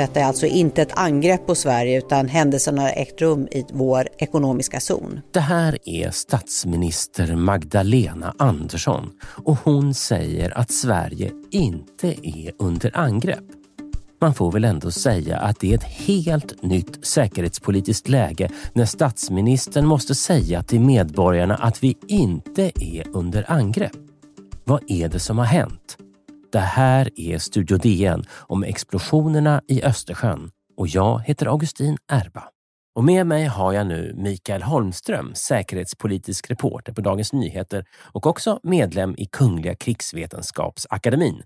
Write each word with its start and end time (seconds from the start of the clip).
Detta 0.00 0.20
är 0.20 0.24
alltså 0.24 0.46
inte 0.46 0.82
ett 0.82 0.98
angrepp 0.98 1.46
på 1.46 1.54
Sverige 1.54 1.98
utan 1.98 2.28
händelserna 2.28 2.82
har 2.82 2.88
ägt 2.88 3.20
rum 3.20 3.48
i 3.50 3.64
vår 3.72 4.08
ekonomiska 4.18 4.80
zon. 4.80 5.20
Det 5.30 5.40
här 5.40 5.78
är 5.84 6.10
statsminister 6.10 7.36
Magdalena 7.36 8.34
Andersson 8.38 9.10
och 9.22 9.56
hon 9.64 9.94
säger 9.94 10.58
att 10.58 10.72
Sverige 10.72 11.30
inte 11.50 12.08
är 12.22 12.52
under 12.58 12.96
angrepp. 12.96 13.59
Man 14.20 14.34
får 14.34 14.52
väl 14.52 14.64
ändå 14.64 14.90
säga 14.90 15.38
att 15.38 15.60
det 15.60 15.70
är 15.70 15.74
ett 15.74 15.84
helt 15.84 16.62
nytt 16.62 17.06
säkerhetspolitiskt 17.06 18.08
läge 18.08 18.50
när 18.72 18.84
statsministern 18.84 19.86
måste 19.86 20.14
säga 20.14 20.62
till 20.62 20.80
medborgarna 20.80 21.54
att 21.54 21.82
vi 21.82 21.96
inte 22.06 22.72
är 22.74 23.08
under 23.08 23.50
angrepp. 23.52 23.96
Vad 24.64 24.82
är 24.86 25.08
det 25.08 25.18
som 25.18 25.38
har 25.38 25.44
hänt? 25.44 25.96
Det 26.52 26.58
här 26.58 27.10
är 27.16 27.38
Studio 27.38 27.78
DN 27.78 28.24
om 28.32 28.64
explosionerna 28.64 29.62
i 29.68 29.82
Östersjön 29.82 30.50
och 30.76 30.88
jag 30.88 31.20
heter 31.20 31.46
Augustin 31.46 31.96
Erba. 32.08 32.44
Och 32.94 33.04
med 33.04 33.26
mig 33.26 33.44
har 33.44 33.72
jag 33.72 33.86
nu 33.86 34.14
Mikael 34.16 34.62
Holmström, 34.62 35.34
säkerhetspolitisk 35.34 36.50
reporter 36.50 36.92
på 36.92 37.00
Dagens 37.00 37.32
Nyheter 37.32 37.84
och 38.12 38.26
också 38.26 38.60
medlem 38.62 39.14
i 39.18 39.26
Kungliga 39.26 39.74
krigsvetenskapsakademin. 39.74 41.42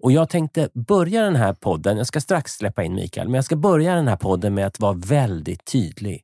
Och 0.00 0.12
jag 0.12 0.28
tänkte 0.28 0.68
börja 0.74 1.22
den 1.22 1.36
här 1.36 1.52
podden, 1.52 1.96
jag 1.96 2.06
ska 2.06 2.20
strax 2.20 2.52
släppa 2.52 2.84
in 2.84 2.94
Mikael, 2.94 3.28
men 3.28 3.34
jag 3.34 3.44
ska 3.44 3.56
börja 3.56 3.94
den 3.94 4.08
här 4.08 4.16
podden 4.16 4.54
med 4.54 4.66
att 4.66 4.80
vara 4.80 4.92
väldigt 4.92 5.64
tydlig. 5.64 6.22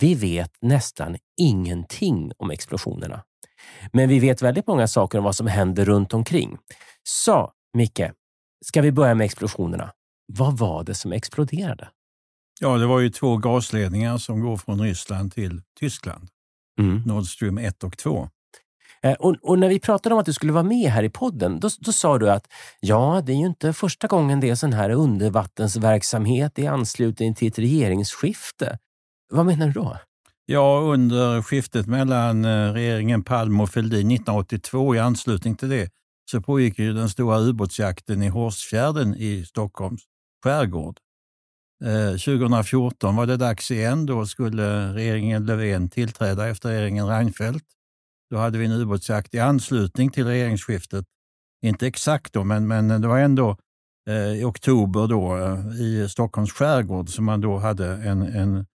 Vi 0.00 0.14
vet 0.14 0.52
nästan 0.60 1.16
ingenting 1.40 2.32
om 2.36 2.50
explosionerna. 2.50 3.22
Men 3.92 4.08
vi 4.08 4.18
vet 4.18 4.42
väldigt 4.42 4.66
många 4.66 4.86
saker 4.86 5.18
om 5.18 5.24
vad 5.24 5.36
som 5.36 5.46
händer 5.46 5.84
runt 5.84 6.14
omkring. 6.14 6.56
Så 7.02 7.50
Micke, 7.74 8.10
ska 8.64 8.82
vi 8.82 8.92
börja 8.92 9.14
med 9.14 9.24
explosionerna? 9.24 9.92
Vad 10.32 10.58
var 10.58 10.84
det 10.84 10.94
som 10.94 11.12
exploderade? 11.12 11.88
Ja, 12.60 12.78
det 12.78 12.86
var 12.86 13.00
ju 13.00 13.10
två 13.10 13.36
gasledningar 13.36 14.18
som 14.18 14.40
går 14.40 14.56
från 14.56 14.80
Ryssland 14.80 15.32
till 15.32 15.62
Tyskland. 15.80 16.28
Mm. 16.80 17.02
Nord 17.06 17.26
Stream 17.26 17.58
1 17.58 17.84
och 17.84 17.98
2. 17.98 18.28
Eh, 19.02 19.12
och, 19.12 19.36
och, 19.42 19.58
när 19.58 19.68
vi 19.68 19.80
pratade 19.80 20.14
om 20.14 20.20
att 20.20 20.26
du 20.26 20.32
skulle 20.32 20.52
vara 20.52 20.62
med 20.62 20.90
här 20.90 21.02
i 21.02 21.10
podden, 21.10 21.60
då, 21.60 21.68
då 21.78 21.92
sa 21.92 22.18
du 22.18 22.30
att 22.30 22.46
ja, 22.80 23.22
det 23.26 23.32
är 23.32 23.36
ju 23.36 23.46
inte 23.46 23.72
första 23.72 24.06
gången 24.06 24.40
det 24.40 24.50
är 24.50 24.54
sån 24.54 24.72
här 24.72 24.90
undervattensverksamhet 24.90 26.58
i 26.58 26.66
anslutning 26.66 27.34
till 27.34 27.48
ett 27.48 27.58
regeringsskifte. 27.58 28.78
Vad 29.30 29.46
menar 29.46 29.66
du 29.66 29.72
då? 29.72 29.96
Ja, 30.46 30.80
under 30.80 31.42
skiftet 31.42 31.86
mellan 31.86 32.44
eh, 32.44 32.72
regeringen 32.72 33.24
Palme 33.24 33.62
och 33.62 33.70
Fälldin 33.70 34.10
1982 34.10 34.94
i 34.94 34.98
anslutning 34.98 35.56
till 35.56 35.68
det 35.68 35.90
så 36.30 36.40
pågick 36.40 36.78
ju 36.78 36.92
den 36.92 37.08
stora 37.08 37.38
ubåtsjakten 37.38 38.22
i 38.22 38.28
Hårsfjärden 38.28 39.14
i 39.14 39.44
Stockholms 39.44 40.02
skärgård. 40.44 40.98
Eh, 41.84 42.10
2014 42.10 43.16
var 43.16 43.26
det 43.26 43.36
dags 43.36 43.70
igen. 43.70 44.06
Då 44.06 44.26
skulle 44.26 44.94
regeringen 44.94 45.46
Löfven 45.46 45.88
tillträda 45.88 46.48
efter 46.48 46.68
regeringen 46.68 47.08
Reinfeldt. 47.08 47.64
Då 48.30 48.36
hade 48.36 48.58
vi 48.58 48.66
en 48.66 48.72
ubåtsjakt 48.72 49.34
i 49.34 49.38
anslutning 49.38 50.10
till 50.10 50.26
regeringsskiftet. 50.26 51.04
Inte 51.62 51.86
exakt 51.86 52.32
då, 52.32 52.44
men, 52.44 52.66
men 52.66 52.88
det 52.88 53.08
var 53.08 53.18
ändå 53.18 53.56
eh, 54.08 54.32
i 54.32 54.44
oktober 54.44 55.06
då, 55.06 55.36
eh, 55.36 55.80
i 55.80 56.08
Stockholms 56.08 56.52
skärgård 56.52 57.08
som 57.08 57.24
man 57.24 57.40
då 57.40 57.58
hade 57.58 57.86
en, 57.86 58.22
en 58.22 58.66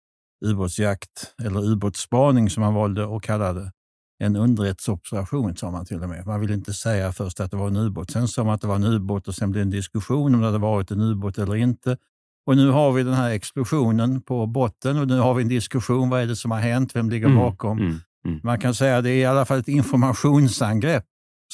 ubåtsjakt, 0.44 1.34
eller 1.42 1.64
ubåtsspaning 1.64 2.50
som 2.50 2.60
man 2.60 2.74
valde 2.74 3.16
att 3.16 3.22
kalla 3.22 3.52
det 3.52 3.72
en 4.22 4.36
underrättelseoperation, 4.36 5.56
sa 5.56 5.70
man 5.70 5.86
till 5.86 6.02
och 6.02 6.08
med. 6.08 6.26
Man 6.26 6.40
ville 6.40 6.54
inte 6.54 6.72
säga 6.72 7.12
först 7.12 7.40
att 7.40 7.50
det 7.50 7.56
var 7.56 7.66
en 7.66 7.76
ubåt. 7.76 8.10
Sen 8.10 8.28
sa 8.28 8.44
man 8.44 8.54
att 8.54 8.60
det 8.60 8.66
var 8.66 8.76
en 8.76 8.84
ubåt 8.84 9.28
och 9.28 9.34
sen 9.34 9.50
blev 9.50 9.64
det 9.64 9.66
en 9.66 9.70
diskussion 9.70 10.34
om 10.34 10.40
det 10.40 10.46
hade 10.46 10.58
varit 10.58 10.90
en 10.90 11.00
ubåt 11.00 11.38
eller 11.38 11.56
inte. 11.56 11.96
Och 12.46 12.56
nu 12.56 12.70
har 12.70 12.92
vi 12.92 13.02
den 13.02 13.14
här 13.14 13.30
explosionen 13.30 14.22
på 14.22 14.46
botten 14.46 14.98
och 14.98 15.08
nu 15.08 15.18
har 15.18 15.34
vi 15.34 15.42
en 15.42 15.48
diskussion. 15.48 16.08
Vad 16.08 16.22
är 16.22 16.26
det 16.26 16.36
som 16.36 16.50
har 16.50 16.58
hänt? 16.58 16.96
Vem 16.96 17.10
ligger 17.10 17.26
mm, 17.26 17.38
bakom? 17.38 17.78
Mm, 17.78 18.00
mm. 18.26 18.40
Man 18.42 18.60
kan 18.60 18.74
säga 18.74 18.96
att 18.96 19.04
det 19.04 19.10
är 19.10 19.16
i 19.16 19.24
alla 19.24 19.44
fall 19.44 19.58
ett 19.58 19.68
informationsangrepp 19.68 21.04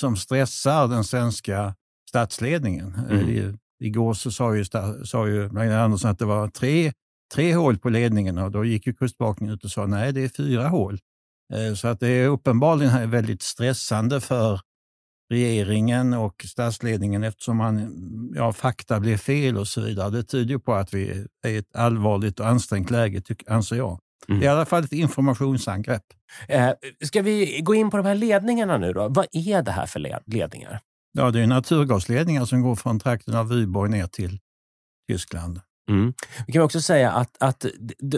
som 0.00 0.16
stressar 0.16 0.88
den 0.88 1.04
svenska 1.04 1.74
statsledningen. 2.08 2.94
Mm. 3.10 3.28
I, 3.28 3.54
igår 3.84 4.14
så 4.14 4.30
sa 4.30 4.56
ju, 4.56 4.64
sa 5.04 5.28
ju 5.28 5.42
Magdalena 5.42 5.82
Andersson 5.82 6.10
att 6.10 6.18
det 6.18 6.24
var 6.24 6.48
tre, 6.48 6.92
tre 7.34 7.54
hål 7.54 7.78
på 7.78 7.88
ledningen 7.88 8.38
och 8.38 8.50
då 8.50 8.64
gick 8.64 8.86
ju 8.86 8.94
Kustbevakningen 8.94 9.54
ut 9.54 9.64
och 9.64 9.70
sa 9.70 9.86
nej, 9.86 10.12
det 10.12 10.24
är 10.24 10.28
fyra 10.28 10.68
hål. 10.68 10.98
Eh, 11.54 11.74
så 11.74 11.88
att 11.88 12.00
det 12.00 12.08
är 12.08 12.28
uppenbarligen 12.28 13.10
väldigt 13.10 13.42
stressande 13.42 14.20
för 14.20 14.60
regeringen 15.30 16.14
och 16.14 16.44
statsledningen 16.48 17.24
eftersom 17.24 17.56
man, 17.56 17.96
ja, 18.34 18.52
fakta 18.52 19.00
blir 19.00 19.16
fel 19.16 19.56
och 19.56 19.68
så 19.68 19.80
vidare. 19.80 20.10
Det 20.10 20.22
tyder 20.22 20.58
på 20.58 20.74
att 20.74 20.94
vi 20.94 21.26
är 21.44 21.50
i 21.50 21.56
ett 21.56 21.76
allvarligt 21.76 22.40
och 22.40 22.46
ansträngt 22.46 22.90
läge, 22.90 23.22
anser 23.46 23.76
jag. 23.76 24.00
Mm. 24.28 24.40
Det 24.40 24.46
är 24.46 24.50
i 24.50 24.52
alla 24.52 24.66
fall 24.66 24.84
ett 24.84 24.92
informationsangrepp. 24.92 26.04
Eh, 26.48 26.70
ska 27.04 27.22
vi 27.22 27.60
gå 27.60 27.74
in 27.74 27.90
på 27.90 27.96
de 27.96 28.06
här 28.06 28.14
ledningarna 28.14 28.78
nu 28.78 28.92
då? 28.92 29.08
Vad 29.08 29.26
är 29.32 29.62
det 29.62 29.72
här 29.72 29.86
för 29.86 30.00
ledningar? 30.26 30.80
Ja, 31.12 31.30
det 31.30 31.40
är 31.40 31.46
naturgasledningar 31.46 32.44
som 32.44 32.62
går 32.62 32.76
från 32.76 33.00
trakten 33.00 33.34
av 33.34 33.48
Vyborg 33.48 33.90
ner 33.90 34.06
till 34.06 34.38
Tyskland. 35.10 35.60
Mm. 35.88 36.12
Vi 36.46 36.52
kan 36.52 36.62
också 36.62 36.80
säga 36.80 37.10
att, 37.10 37.36
att 37.40 37.66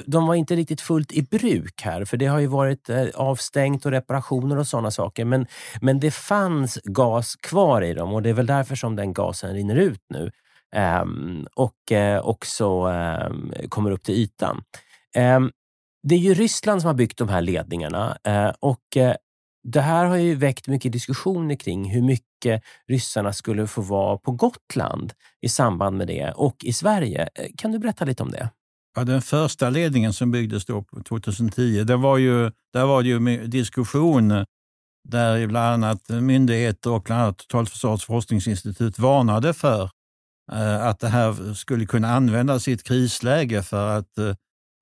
de 0.06 0.26
var 0.26 0.34
inte 0.34 0.56
riktigt 0.56 0.80
fullt 0.80 1.12
i 1.12 1.22
bruk 1.22 1.82
här, 1.82 2.04
för 2.04 2.16
det 2.16 2.26
har 2.26 2.38
ju 2.38 2.46
varit 2.46 2.88
eh, 2.88 3.06
avstängt 3.14 3.86
och 3.86 3.92
reparationer 3.92 4.58
och 4.58 4.66
sådana 4.66 4.90
saker. 4.90 5.24
Men, 5.24 5.46
men 5.80 6.00
det 6.00 6.10
fanns 6.10 6.78
gas 6.84 7.36
kvar 7.36 7.82
i 7.82 7.94
dem 7.94 8.12
och 8.12 8.22
det 8.22 8.30
är 8.30 8.34
väl 8.34 8.46
därför 8.46 8.76
som 8.76 8.96
den 8.96 9.12
gasen 9.12 9.54
rinner 9.54 9.76
ut 9.76 10.02
nu 10.08 10.30
um, 11.02 11.46
och 11.54 11.92
uh, 11.92 12.18
också 12.18 12.86
um, 12.86 13.52
kommer 13.68 13.90
upp 13.90 14.02
till 14.02 14.14
ytan. 14.14 14.62
Um, 15.36 15.50
det 16.02 16.14
är 16.14 16.18
ju 16.18 16.34
Ryssland 16.34 16.80
som 16.80 16.86
har 16.86 16.94
byggt 16.94 17.18
de 17.18 17.28
här 17.28 17.40
ledningarna 17.40 18.18
eh, 18.24 18.52
och 18.60 18.96
det 19.62 19.80
här 19.80 20.04
har 20.04 20.16
ju 20.16 20.34
väckt 20.34 20.68
mycket 20.68 20.92
diskussioner 20.92 21.54
kring 21.54 21.90
hur 21.90 22.02
mycket 22.02 22.62
ryssarna 22.88 23.32
skulle 23.32 23.66
få 23.66 23.80
vara 23.80 24.18
på 24.18 24.32
Gotland 24.32 25.12
i 25.40 25.48
samband 25.48 25.96
med 25.96 26.06
det 26.06 26.32
och 26.36 26.64
i 26.64 26.72
Sverige. 26.72 27.28
Eh, 27.34 27.46
kan 27.56 27.72
du 27.72 27.78
berätta 27.78 28.04
lite 28.04 28.22
om 28.22 28.30
det? 28.30 28.50
Ja, 28.96 29.04
den 29.04 29.22
första 29.22 29.70
ledningen 29.70 30.12
som 30.12 30.30
byggdes 30.30 30.64
då 30.64 30.84
2010, 31.08 31.84
det 31.84 31.96
var 31.96 32.18
ju, 32.18 32.50
där 32.72 32.86
var 32.86 33.02
det 33.02 33.08
ju 33.08 33.46
diskussion 33.46 34.44
där 35.08 35.46
bland 35.46 35.84
annat 35.84 36.08
myndigheter 36.08 36.90
och 36.90 37.02
bland 37.02 37.22
annat 37.22 37.38
Totalförsvarets 37.38 38.04
forskningsinstitut 38.04 38.98
varnade 38.98 39.54
för 39.54 39.90
eh, 40.52 40.86
att 40.86 41.00
det 41.00 41.08
här 41.08 41.54
skulle 41.54 41.86
kunna 41.86 42.08
användas 42.08 42.68
i 42.68 42.72
ett 42.72 42.82
krisläge 42.82 43.62
för 43.62 43.98
att 43.98 44.18
eh, 44.18 44.34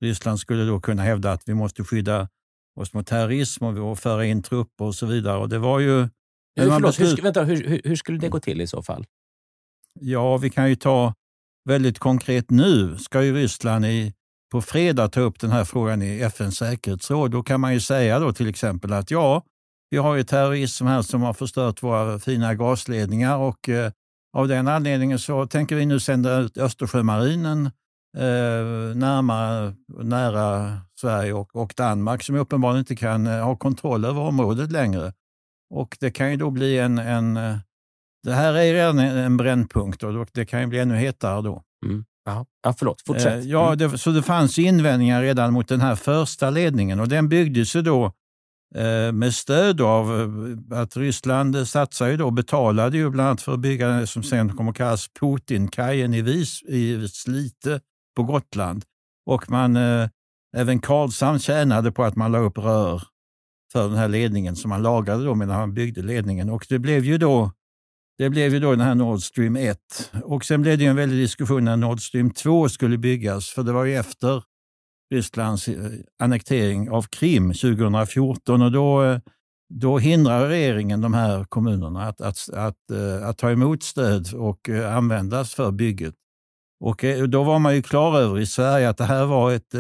Ryssland 0.03 0.41
skulle 0.41 0.65
då 0.65 0.81
kunna 0.81 1.03
hävda 1.03 1.33
att 1.33 1.43
vi 1.47 1.55
måste 1.55 1.84
skydda 1.84 2.28
oss 2.78 2.93
mot 2.93 3.06
terrorism 3.06 3.65
och 3.65 3.99
föra 3.99 4.27
in 4.27 4.43
trupper 4.43 4.84
och 4.84 4.94
så 4.94 5.06
vidare. 5.06 5.39
Och 5.39 5.49
det 5.49 5.59
var 5.59 5.78
ju... 5.78 6.09
Hur, 6.56 6.71
förlåt, 6.71 6.83
beslut... 6.83 7.19
hur, 7.19 7.22
vänta, 7.22 7.44
hur, 7.44 7.81
hur, 7.84 7.97
skulle 7.97 8.19
det 8.19 8.28
gå 8.28 8.41
till 8.41 8.61
i 8.61 8.66
så 8.66 8.83
fall? 8.83 9.06
Ja, 10.00 10.37
vi 10.37 10.50
kan 10.50 10.69
ju 10.69 10.77
ta 10.77 11.15
väldigt 11.69 11.99
konkret 11.99 12.50
nu 12.50 12.97
ska 12.99 13.22
ju 13.22 13.34
Ryssland 13.34 13.87
i, 13.87 14.12
på 14.53 14.62
fredag 14.62 15.09
ta 15.09 15.21
upp 15.21 15.41
den 15.41 15.50
här 15.50 15.65
frågan 15.65 16.03
i 16.03 16.21
FNs 16.21 16.56
säkerhetsråd. 16.56 17.31
Då 17.31 17.43
kan 17.43 17.61
man 17.61 17.75
ju 17.75 17.81
säga 17.81 18.19
då 18.19 18.33
till 18.33 18.49
exempel 18.49 18.93
att 18.93 19.11
ja, 19.11 19.43
vi 19.91 19.97
har 19.97 20.17
ju 20.17 20.25
terrorism 20.25 20.87
här 20.87 21.03
som 21.03 21.22
har 21.22 21.33
förstört 21.33 21.83
våra 21.83 22.19
fina 22.19 22.55
gasledningar 22.55 23.37
och 23.37 23.69
eh, 23.69 23.93
av 24.37 24.49
den 24.49 24.69
anledningen 24.69 25.19
så 25.19 25.47
tänker 25.47 25.77
vi 25.77 25.87
nu 25.87 26.00
sända 26.00 26.38
ut 26.38 26.59
Östersjömarinen 26.59 27.71
eh, 28.19 28.97
närmare, 28.97 29.75
nära 29.88 30.79
Sverige 31.00 31.32
och, 31.32 31.56
och 31.56 31.75
Danmark 31.76 32.23
som 32.23 32.37
uppenbarligen 32.37 32.79
inte 32.79 32.97
kan 32.97 33.26
eh, 33.26 33.44
ha 33.44 33.56
kontroll 33.56 34.05
över 34.05 34.20
området 34.20 34.73
längre. 34.73 35.12
Och 35.70 35.97
det 36.00 36.11
kan 36.11 36.31
ju 36.31 36.37
då 36.37 36.50
bli 36.50 36.79
en, 36.79 36.99
en 36.99 37.37
eh, 37.37 37.56
det 38.23 38.32
här 38.32 38.55
är 38.55 38.75
redan 38.75 38.99
en 38.99 39.37
brännpunkt 39.37 40.03
och 40.03 40.26
det 40.32 40.47
kan 40.47 40.61
ju 40.61 40.67
bli 40.67 40.79
ännu 40.79 40.97
hetare 40.97 41.43
då. 41.43 41.62
Mm. 41.87 42.05
Ja, 42.25 42.75
förlåt, 42.79 43.03
fortsätt. 43.06 43.44
Eh, 43.44 43.50
ja, 43.50 43.67
mm. 43.67 43.79
det, 43.79 43.99
så 43.99 44.11
det 44.11 44.23
fanns 44.23 44.59
invändningar 44.59 45.23
redan 45.23 45.53
mot 45.53 45.69
den 45.69 45.81
här 45.81 45.94
första 45.94 46.50
ledningen 46.50 47.00
och 47.00 47.09
den 47.09 47.29
byggdes 47.29 47.76
ju 47.76 47.82
då 47.82 48.12
med 49.12 49.35
stöd 49.35 49.81
av 49.81 50.06
att 50.73 50.97
Ryssland 50.97 51.69
satsade 51.69 52.17
då, 52.17 52.31
betalade 52.31 52.97
ju 52.97 53.11
bland 53.11 53.29
annat 53.29 53.43
för 53.43 53.53
att 53.53 53.61
bygga 53.61 53.88
det 53.88 54.06
som 54.06 54.23
sen 54.23 54.56
kommer 54.56 54.71
att 54.71 54.76
kallas 54.76 55.09
Putinkajen 55.21 56.14
i, 56.14 56.23
Vis, 56.23 56.62
i 56.62 57.09
Slite 57.09 57.81
på 58.19 58.23
Gotland. 58.23 58.85
Och 59.26 59.50
man, 59.50 59.76
eh, 59.76 60.09
även 60.56 60.79
Karlshamn 60.79 61.38
tjänade 61.38 61.93
på 61.93 62.05
att 62.05 62.17
man 62.17 62.32
la 62.32 62.38
upp 62.38 62.59
rör 62.59 63.03
för 63.73 63.88
den 63.88 63.99
här 63.99 64.09
ledningen 64.09 64.56
som 64.56 64.69
man 64.69 64.82
lagade 64.82 65.25
då 65.25 65.35
medan 65.35 65.59
man 65.59 65.75
byggde 65.75 66.03
ledningen. 66.03 66.50
Och 66.50 66.67
det 66.69 66.79
blev 66.79 67.05
ju 67.05 67.19
då 67.19 67.53
Det 68.19 68.31
blev 68.31 68.55
ju 68.55 68.61
då 68.61 68.70
den 68.70 68.81
här 68.81 68.94
Nord 68.94 69.20
Stream 69.23 69.56
1. 69.56 69.79
Och 70.25 70.44
sen 70.44 70.62
blev 70.62 70.79
det 70.79 70.87
en 70.87 70.97
väldig 70.97 71.19
diskussion 71.19 71.65
när 71.65 71.76
Nord 71.76 72.00
Stream 72.00 72.31
2 72.31 72.69
skulle 72.69 72.99
byggas, 72.99 73.49
för 73.49 73.62
det 73.62 73.73
var 73.73 73.85
ju 73.85 73.97
efter 73.97 74.43
Rysslands 75.14 75.69
eh, 75.69 75.91
annektering 76.23 76.91
av 76.91 77.03
Krim 77.03 77.53
2014 77.53 78.62
och 78.62 78.73
då, 78.73 79.05
eh, 79.05 79.19
då 79.75 79.99
hindrar 79.99 80.49
regeringen 80.49 81.00
de 81.00 81.14
här 81.14 81.44
kommunerna 81.44 82.09
att, 82.09 82.21
att, 82.21 82.49
att, 82.49 82.91
eh, 82.91 83.29
att 83.29 83.38
ta 83.38 83.50
emot 83.50 83.82
stöd 83.82 84.35
och 84.35 84.69
användas 84.69 85.55
för 85.55 85.71
bygget. 85.71 86.14
Och 86.80 87.04
då 87.28 87.42
var 87.42 87.58
man 87.58 87.75
ju 87.75 87.82
klar 87.82 88.19
över 88.19 88.40
i 88.40 88.46
Sverige 88.46 88.88
att 88.88 88.96
det 88.96 89.04
här, 89.04 89.25
var 89.25 89.52
ett, 89.52 89.70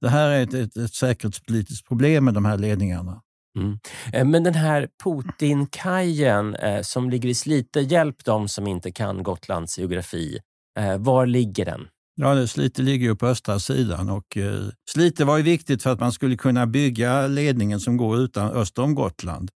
det 0.00 0.08
här 0.08 0.28
är 0.28 0.42
ett, 0.42 0.54
ett, 0.54 0.76
ett 0.76 0.94
säkerhetspolitiskt 0.94 1.88
problem 1.88 2.24
med 2.24 2.34
de 2.34 2.44
här 2.44 2.58
ledningarna. 2.58 3.22
Mm. 3.58 4.30
Men 4.30 4.44
den 4.44 4.54
här 4.54 4.88
Putinkajen 5.04 6.54
eh, 6.54 6.82
som 6.82 7.10
ligger 7.10 7.28
i 7.28 7.34
Slite, 7.34 7.80
hjälp 7.80 8.24
de 8.24 8.48
som 8.48 8.66
inte 8.66 8.92
kan 8.92 9.22
Gotlands 9.22 9.78
geografi. 9.78 10.38
Eh, 10.78 10.98
var 10.98 11.26
ligger 11.26 11.64
den? 11.64 11.88
Ja, 12.14 12.46
Slite 12.46 12.82
ligger 12.82 13.06
ju 13.06 13.16
på 13.16 13.26
östra 13.26 13.58
sidan 13.58 14.10
och 14.10 14.36
eh, 14.36 14.60
Slite 14.90 15.24
var 15.24 15.36
ju 15.36 15.42
viktigt 15.42 15.82
för 15.82 15.92
att 15.92 16.00
man 16.00 16.12
skulle 16.12 16.36
kunna 16.36 16.66
bygga 16.66 17.26
ledningen 17.26 17.80
som 17.80 17.96
går 17.96 18.18
utan, 18.18 18.50
öster 18.50 18.82
om 18.82 18.94
Gotland. 18.94 19.50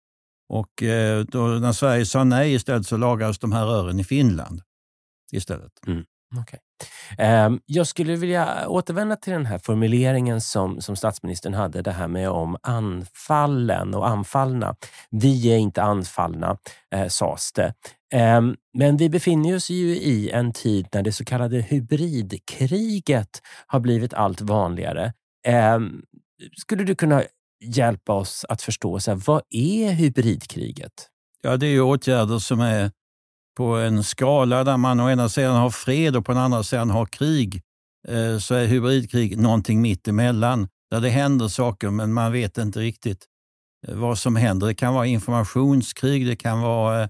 Och 0.48 0.82
eh, 0.82 1.24
då, 1.24 1.46
när 1.46 1.72
Sverige 1.72 2.06
sa 2.06 2.24
nej 2.24 2.54
istället 2.54 2.86
så 2.86 2.96
lagades 2.96 3.38
de 3.38 3.52
här 3.52 3.66
rören 3.66 4.00
i 4.00 4.04
Finland 4.04 4.60
istället. 5.32 5.72
Mm. 5.86 6.04
Okay. 6.42 6.60
Ehm, 7.18 7.60
jag 7.66 7.86
skulle 7.86 8.16
vilja 8.16 8.68
återvända 8.68 9.16
till 9.16 9.32
den 9.32 9.46
här 9.46 9.58
formuleringen 9.58 10.40
som, 10.40 10.80
som 10.80 10.96
statsministern 10.96 11.54
hade, 11.54 11.82
det 11.82 11.92
här 11.92 12.08
med 12.08 12.30
om 12.30 12.56
anfallen 12.62 13.94
och 13.94 14.08
anfallna. 14.08 14.76
Vi 15.10 15.52
är 15.52 15.56
inte 15.56 15.82
anfallna, 15.82 16.58
eh, 16.94 17.08
sades 17.08 17.52
det. 17.52 17.74
Ehm, 18.12 18.56
men 18.78 18.96
vi 18.96 19.08
befinner 19.08 19.56
oss 19.56 19.70
ju 19.70 19.96
i 19.96 20.30
en 20.30 20.52
tid 20.52 20.88
när 20.92 21.02
det 21.02 21.12
så 21.12 21.24
kallade 21.24 21.60
hybridkriget 21.60 23.42
har 23.66 23.80
blivit 23.80 24.14
allt 24.14 24.40
vanligare. 24.40 25.12
Ehm, 25.46 26.02
skulle 26.56 26.84
du 26.84 26.94
kunna 26.94 27.22
hjälpa 27.64 28.12
oss 28.12 28.44
att 28.48 28.62
förstå, 28.62 29.00
så 29.00 29.10
här, 29.10 29.22
vad 29.26 29.42
är 29.50 29.92
hybridkriget? 29.92 31.08
Ja, 31.42 31.56
det 31.56 31.66
är 31.66 31.80
åtgärder 31.80 32.38
som 32.38 32.60
är 32.60 32.90
på 33.56 33.76
en 33.76 34.04
skala 34.04 34.64
där 34.64 34.76
man 34.76 35.00
å 35.00 35.10
ena 35.10 35.28
sidan 35.28 35.56
har 35.56 35.70
fred 35.70 36.16
och 36.16 36.26
på 36.26 36.32
den 36.32 36.42
andra 36.42 36.62
sidan 36.62 36.90
har 36.90 37.06
krig, 37.06 37.62
eh, 38.08 38.38
så 38.38 38.54
är 38.54 38.66
hybridkrig 38.66 39.38
någonting 39.38 39.80
mitt 39.80 40.08
emellan. 40.08 40.68
Där 40.90 41.00
det 41.00 41.10
händer 41.10 41.48
saker 41.48 41.90
men 41.90 42.12
man 42.12 42.32
vet 42.32 42.58
inte 42.58 42.80
riktigt 42.80 43.24
eh, 43.88 43.94
vad 43.94 44.18
som 44.18 44.36
händer. 44.36 44.66
Det 44.66 44.74
kan 44.74 44.94
vara 44.94 45.06
informationskrig, 45.06 46.26
det 46.26 46.36
kan 46.36 46.60
vara 46.60 47.02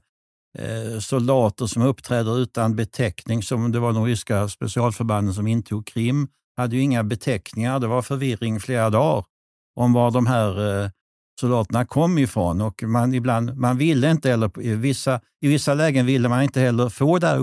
eh, 0.58 0.99
soldater 1.00 1.67
som 1.67 1.82
uppträder 1.82 2.38
utan 2.38 2.76
beteckning, 2.76 3.43
som 3.43 3.73
det 3.73 3.79
var 3.79 3.93
de 3.93 4.05
ryska 4.05 4.49
specialförbanden 4.49 5.35
som 5.35 5.47
intog 5.47 5.87
Krim. 5.87 6.29
hade 6.56 6.76
ju 6.76 6.82
inga 6.82 7.05
beteckningar, 7.05 7.79
det 7.79 7.87
var 7.87 8.02
förvirring 8.02 8.61
flera 8.61 8.90
dagar 8.90 9.25
om 9.76 9.93
var 9.93 10.11
de 10.11 10.26
här 10.26 10.90
soldaterna 11.41 11.85
kom 11.85 12.19
ifrån. 12.19 12.61
Och 12.61 12.83
man, 12.83 13.15
ibland, 13.15 13.57
man 13.57 13.79
ville 13.79 14.11
inte 14.11 14.31
heller, 14.31 14.61
i 14.61 14.75
vissa, 14.75 15.21
i 15.41 15.49
vissa 15.49 15.75
lägen 15.75 16.07
ville 16.07 16.29
man 16.29 16.43
inte 16.43 16.61
heller 16.61 16.89
få 16.89 17.19
det 17.19 17.27
här 17.27 17.41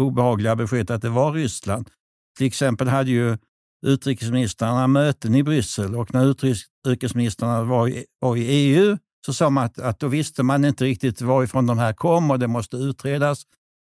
obehagliga 0.00 0.56
beskedet 0.56 0.90
att 0.90 1.02
det 1.02 1.08
var 1.08 1.32
Ryssland. 1.32 1.90
Till 2.38 2.46
exempel 2.46 2.88
hade 2.88 3.10
ju 3.10 3.38
utrikesministrarna 3.86 4.86
möten 4.86 5.34
i 5.34 5.42
Bryssel 5.42 5.94
och 5.94 6.14
när 6.14 6.30
utrikesministrarna 6.30 7.62
var 7.62 7.88
i, 7.88 8.04
var 8.18 8.36
i 8.36 8.42
EU 8.42 8.98
så 9.26 9.32
sa 9.32 9.50
man 9.50 9.64
att, 9.64 9.78
att 9.78 10.00
då 10.00 10.08
visste 10.08 10.42
man 10.42 10.64
inte 10.64 10.84
riktigt 10.84 11.20
varifrån 11.20 11.66
de 11.66 11.78
här 11.78 11.92
kom 11.92 12.30
och 12.30 12.38
det 12.38 12.46
måste 12.46 12.76
utredas. 12.76 13.42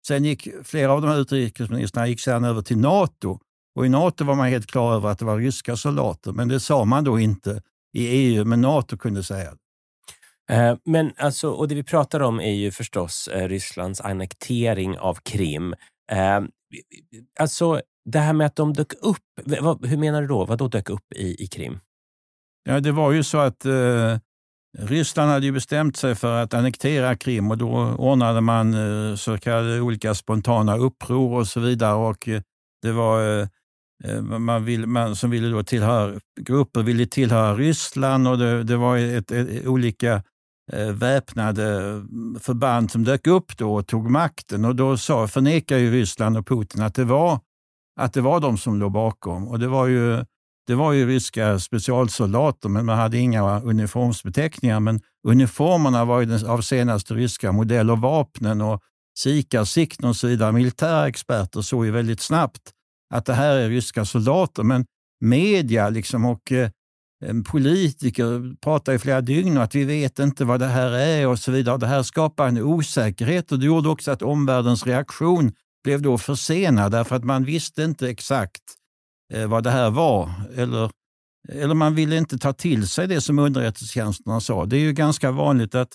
Sen 0.06 0.24
gick 0.24 0.48
flera 0.64 0.92
av 0.92 1.02
de 1.02 1.08
här 1.10 1.18
utrikesministrarna 1.18 2.08
gick 2.08 2.20
sedan 2.20 2.44
över 2.44 2.62
till 2.62 2.78
Nato 2.78 3.38
och 3.74 3.86
i 3.86 3.88
Nato 3.88 4.24
var 4.24 4.34
man 4.34 4.48
helt 4.48 4.66
klar 4.66 4.94
över 4.94 5.08
att 5.08 5.18
det 5.18 5.24
var 5.24 5.38
ryska 5.38 5.76
soldater, 5.76 6.32
men 6.32 6.48
det 6.48 6.60
sa 6.60 6.84
man 6.84 7.04
då 7.04 7.18
inte 7.18 7.62
i 7.92 8.06
EU, 8.06 8.44
men 8.44 8.60
Nato 8.60 8.96
kunde 8.96 9.22
säga 9.22 9.54
eh, 10.50 10.76
men 10.84 11.12
alltså, 11.16 11.50
och 11.50 11.68
det 11.68 11.74
vi 11.74 11.82
pratar 11.82 12.20
om 12.20 12.40
är 12.40 12.54
ju 12.54 12.70
förstås 12.70 13.28
eh, 13.28 13.48
Rysslands 13.48 14.00
annektering 14.00 14.98
av 14.98 15.14
Krim. 15.14 15.74
Eh, 16.12 16.40
alltså 17.40 17.80
det 18.04 18.18
här 18.18 18.32
med 18.32 18.46
att 18.46 18.56
de 18.56 18.72
dök 18.72 18.92
upp, 19.00 19.24
hur 19.82 19.96
menar 19.96 20.22
du 20.22 20.28
då? 20.28 20.44
Vad 20.44 20.58
då 20.58 20.68
dök 20.68 20.90
upp 20.90 21.12
i, 21.14 21.44
i 21.44 21.46
Krim? 21.46 21.80
Ja, 22.64 22.80
det 22.80 22.92
var 22.92 23.12
ju 23.12 23.22
så 23.22 23.38
att 23.38 23.64
eh, 23.64 24.18
Ryssland 24.78 25.30
hade 25.30 25.46
ju 25.46 25.52
bestämt 25.52 25.96
sig 25.96 26.14
för 26.14 26.42
att 26.42 26.54
annektera 26.54 27.16
Krim 27.16 27.50
och 27.50 27.58
då 27.58 27.94
ordnade 27.98 28.40
man 28.40 28.74
eh, 28.74 29.16
så 29.16 29.38
kallade 29.38 29.80
olika 29.80 30.14
spontana 30.14 30.76
uppror 30.76 31.38
och 31.38 31.46
så 31.46 31.60
vidare. 31.60 31.94
Och 31.94 32.28
eh, 32.28 32.42
det 32.82 32.92
var 32.92 33.48
Eh, 34.04 34.22
man, 34.22 34.64
vill, 34.64 34.86
man 34.86 35.16
som 35.16 35.30
ville 35.30 35.48
då 35.48 35.62
tillhöra, 35.62 36.20
grupper 36.40 36.82
ville 36.82 37.06
tillhöra 37.06 37.54
Ryssland 37.54 38.28
och 38.28 38.38
det, 38.38 38.64
det 38.64 38.76
var 38.76 38.96
ett, 38.96 39.30
ett, 39.30 39.66
olika 39.66 40.22
eh, 40.72 40.92
väpnade 40.92 41.64
mm, 41.64 42.36
förband 42.40 42.90
som 42.90 43.04
dök 43.04 43.26
upp 43.26 43.56
då 43.56 43.74
och 43.74 43.86
tog 43.86 44.10
makten. 44.10 44.64
Och 44.64 44.76
då 44.76 44.96
sa, 44.96 45.28
förnekade 45.28 45.80
ju 45.80 45.92
Ryssland 45.92 46.38
och 46.38 46.46
Putin 46.46 46.82
att 46.82 46.94
det 46.94 47.04
var, 47.04 47.40
att 48.00 48.12
det 48.12 48.20
var 48.20 48.40
de 48.40 48.58
som 48.58 48.78
låg 48.78 48.92
bakom. 48.92 49.48
Och 49.48 49.58
det 49.58 49.68
var 49.68 49.86
ju, 49.86 50.24
det 50.66 50.74
var 50.74 50.92
ju 50.92 51.06
ryska 51.06 51.58
specialsoldater, 51.58 52.68
men 52.68 52.86
man 52.86 52.98
hade 52.98 53.18
inga 53.18 53.60
uniformsbeteckningar. 53.60 54.80
Men 54.80 55.00
uniformerna 55.28 56.04
var 56.04 56.20
ju 56.20 56.26
den, 56.26 56.46
av 56.46 56.60
senaste 56.60 57.14
ryska 57.14 57.52
modell 57.52 57.90
och 57.90 57.98
vapnen 57.98 58.60
och 58.60 58.82
sikarsikten 59.18 60.08
och 60.08 60.16
så 60.16 60.26
vidare. 60.26 60.52
Militära 60.52 61.08
experter 61.08 61.60
såg 61.60 61.86
ju 61.86 61.90
väldigt 61.90 62.20
snabbt 62.20 62.72
att 63.14 63.24
det 63.24 63.34
här 63.34 63.56
är 63.56 63.68
ryska 63.68 64.04
soldater. 64.04 64.62
Men 64.62 64.84
media 65.20 65.88
liksom 65.88 66.24
och 66.24 66.52
eh, 66.52 66.70
eh, 67.24 67.42
politiker 67.46 68.56
pratar 68.60 68.92
i 68.92 68.98
flera 68.98 69.20
dygn 69.20 69.56
om 69.56 69.62
att 69.62 69.74
vi 69.74 69.84
vet 69.84 70.18
inte 70.18 70.44
vad 70.44 70.60
det 70.60 70.66
här 70.66 70.90
är 70.90 71.26
och 71.26 71.38
så 71.38 71.52
vidare. 71.52 71.78
Det 71.78 71.86
här 71.86 72.02
skapar 72.02 72.48
en 72.48 72.62
osäkerhet 72.62 73.52
och 73.52 73.58
det 73.58 73.66
gjorde 73.66 73.88
också 73.88 74.10
att 74.10 74.22
omvärldens 74.22 74.86
reaktion 74.86 75.52
blev 75.84 76.02
då 76.02 76.18
försenad 76.18 76.92
därför 76.92 77.16
att 77.16 77.24
man 77.24 77.44
visste 77.44 77.82
inte 77.82 78.08
exakt 78.08 78.62
eh, 79.34 79.46
vad 79.46 79.64
det 79.64 79.70
här 79.70 79.90
var. 79.90 80.30
Eller, 80.56 80.90
eller 81.48 81.74
man 81.74 81.94
ville 81.94 82.16
inte 82.16 82.38
ta 82.38 82.52
till 82.52 82.88
sig 82.88 83.06
det 83.06 83.20
som 83.20 83.38
underrättelsetjänsterna 83.38 84.40
sa. 84.40 84.66
Det 84.66 84.76
är 84.76 84.80
ju 84.80 84.92
ganska 84.92 85.30
vanligt 85.30 85.74
att 85.74 85.92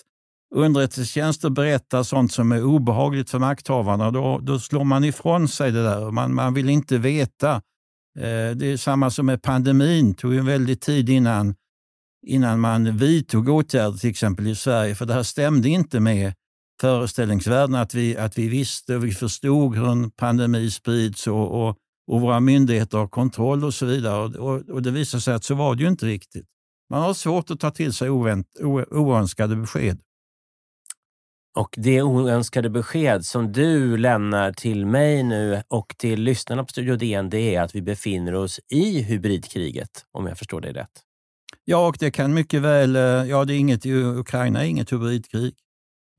underrättelsetjänster 0.54 1.50
berättar 1.50 2.02
sånt 2.02 2.32
som 2.32 2.52
är 2.52 2.64
obehagligt 2.64 3.30
för 3.30 3.38
makthavarna, 3.38 4.10
då, 4.10 4.38
då 4.42 4.58
slår 4.58 4.84
man 4.84 5.04
ifrån 5.04 5.48
sig 5.48 5.72
det 5.72 5.82
där. 5.82 6.10
Man, 6.10 6.34
man 6.34 6.54
vill 6.54 6.68
inte 6.68 6.98
veta. 6.98 7.54
Eh, 8.18 8.50
det 8.56 8.66
är 8.66 8.76
samma 8.76 9.10
som 9.10 9.26
med 9.26 9.42
pandemin. 9.42 10.12
Det 10.12 10.18
tog 10.18 10.34
en 10.34 10.46
väldig 10.46 10.80
tid 10.80 11.08
innan, 11.08 11.54
innan 12.26 12.60
man 12.60 12.96
vidtog 12.96 13.48
åtgärder, 13.48 13.98
till 13.98 14.10
exempel 14.10 14.46
i 14.46 14.54
Sverige, 14.54 14.94
för 14.94 15.06
det 15.06 15.14
här 15.14 15.22
stämde 15.22 15.68
inte 15.68 16.00
med 16.00 16.32
föreställningsvärlden 16.80 17.74
att 17.74 17.94
vi, 17.94 18.16
att 18.16 18.38
vi 18.38 18.48
visste 18.48 18.96
och 18.96 19.04
vi 19.04 19.12
förstod 19.12 19.76
hur 19.76 19.88
en 19.88 20.10
pandemi 20.10 20.70
sprids 20.70 21.26
och, 21.26 21.66
och, 21.66 21.76
och 22.06 22.20
våra 22.20 22.40
myndigheter 22.40 22.98
har 22.98 23.08
kontroll 23.08 23.64
och 23.64 23.74
så 23.74 23.86
vidare. 23.86 24.24
Och, 24.24 24.34
och, 24.34 24.68
och 24.68 24.82
det 24.82 24.90
visade 24.90 25.20
sig 25.20 25.34
att 25.34 25.44
så 25.44 25.54
var 25.54 25.74
det 25.74 25.82
ju 25.82 25.88
inte 25.88 26.06
riktigt. 26.06 26.46
Man 26.90 27.02
har 27.02 27.14
svårt 27.14 27.50
att 27.50 27.60
ta 27.60 27.70
till 27.70 27.92
sig 27.92 28.10
ovänt, 28.10 28.46
oönskade 28.90 29.56
besked. 29.56 30.00
Och 31.56 31.74
det 31.76 32.02
oönskade 32.02 32.70
besked 32.70 33.26
som 33.26 33.52
du 33.52 33.96
lämnar 33.96 34.52
till 34.52 34.86
mig 34.86 35.22
nu 35.22 35.62
och 35.68 35.94
till 35.98 36.22
lyssnarna 36.22 36.64
på 36.64 36.68
Studio 36.68 36.96
DN, 36.96 37.30
det 37.30 37.54
är 37.54 37.62
att 37.62 37.74
vi 37.74 37.82
befinner 37.82 38.34
oss 38.34 38.60
i 38.68 39.02
hybridkriget, 39.02 40.04
om 40.12 40.26
jag 40.26 40.38
förstår 40.38 40.60
dig 40.60 40.72
rätt. 40.72 40.90
Ja, 41.64 41.86
och 41.86 41.96
det 42.00 42.10
kan 42.10 42.34
mycket 42.34 42.62
väl... 42.62 42.96
Eh, 42.96 43.02
ja, 43.02 43.44
det 43.44 43.54
är 43.54 43.58
inget, 43.58 43.86
Ukraina 43.86 44.64
är 44.64 44.68
inget 44.68 44.92
hybridkrig. 44.92 45.54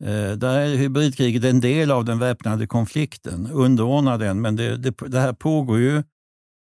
Eh, 0.04 0.32
där 0.32 0.60
är 0.60 0.76
hybridkriget 0.76 1.44
en 1.44 1.62
del 1.62 1.92
av 1.92 2.06
den 2.06 2.20
väpnade 2.20 2.68
konflikten, 2.68 3.50
underordnad 3.52 4.20
den, 4.20 4.42
men 4.42 4.56
det, 4.56 4.78
det, 4.78 4.94
det 5.08 5.20
här 5.20 5.34
pågår 5.34 5.80
ju. 5.80 6.04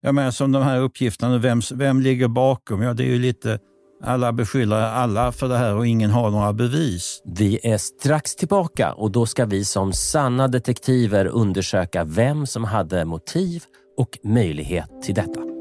Jag 0.00 0.14
menar, 0.14 0.30
som 0.30 0.52
de 0.52 0.62
här 0.62 0.80
uppgifterna, 0.80 1.38
vem, 1.38 1.60
vem 1.74 2.00
ligger 2.00 2.28
bakom? 2.28 2.82
Ja, 2.82 2.94
det 2.94 3.04
är 3.04 3.08
ju 3.08 3.18
lite 3.18 3.58
alla 4.04 4.32
beskyller 4.32 4.76
alla 4.76 5.32
för 5.32 5.48
det 5.48 5.56
här 5.56 5.74
och 5.74 5.86
ingen 5.86 6.10
har 6.10 6.30
några 6.30 6.52
bevis. 6.52 7.22
Vi 7.24 7.60
är 7.62 7.78
strax 7.78 8.36
tillbaka 8.36 8.92
och 8.92 9.10
då 9.10 9.26
ska 9.26 9.44
vi 9.44 9.64
som 9.64 9.92
sanna 9.92 10.48
detektiver 10.48 11.26
undersöka 11.26 12.04
vem 12.04 12.46
som 12.46 12.64
hade 12.64 13.04
motiv 13.04 13.62
och 13.96 14.18
möjlighet 14.22 15.02
till 15.02 15.14
detta. 15.14 15.51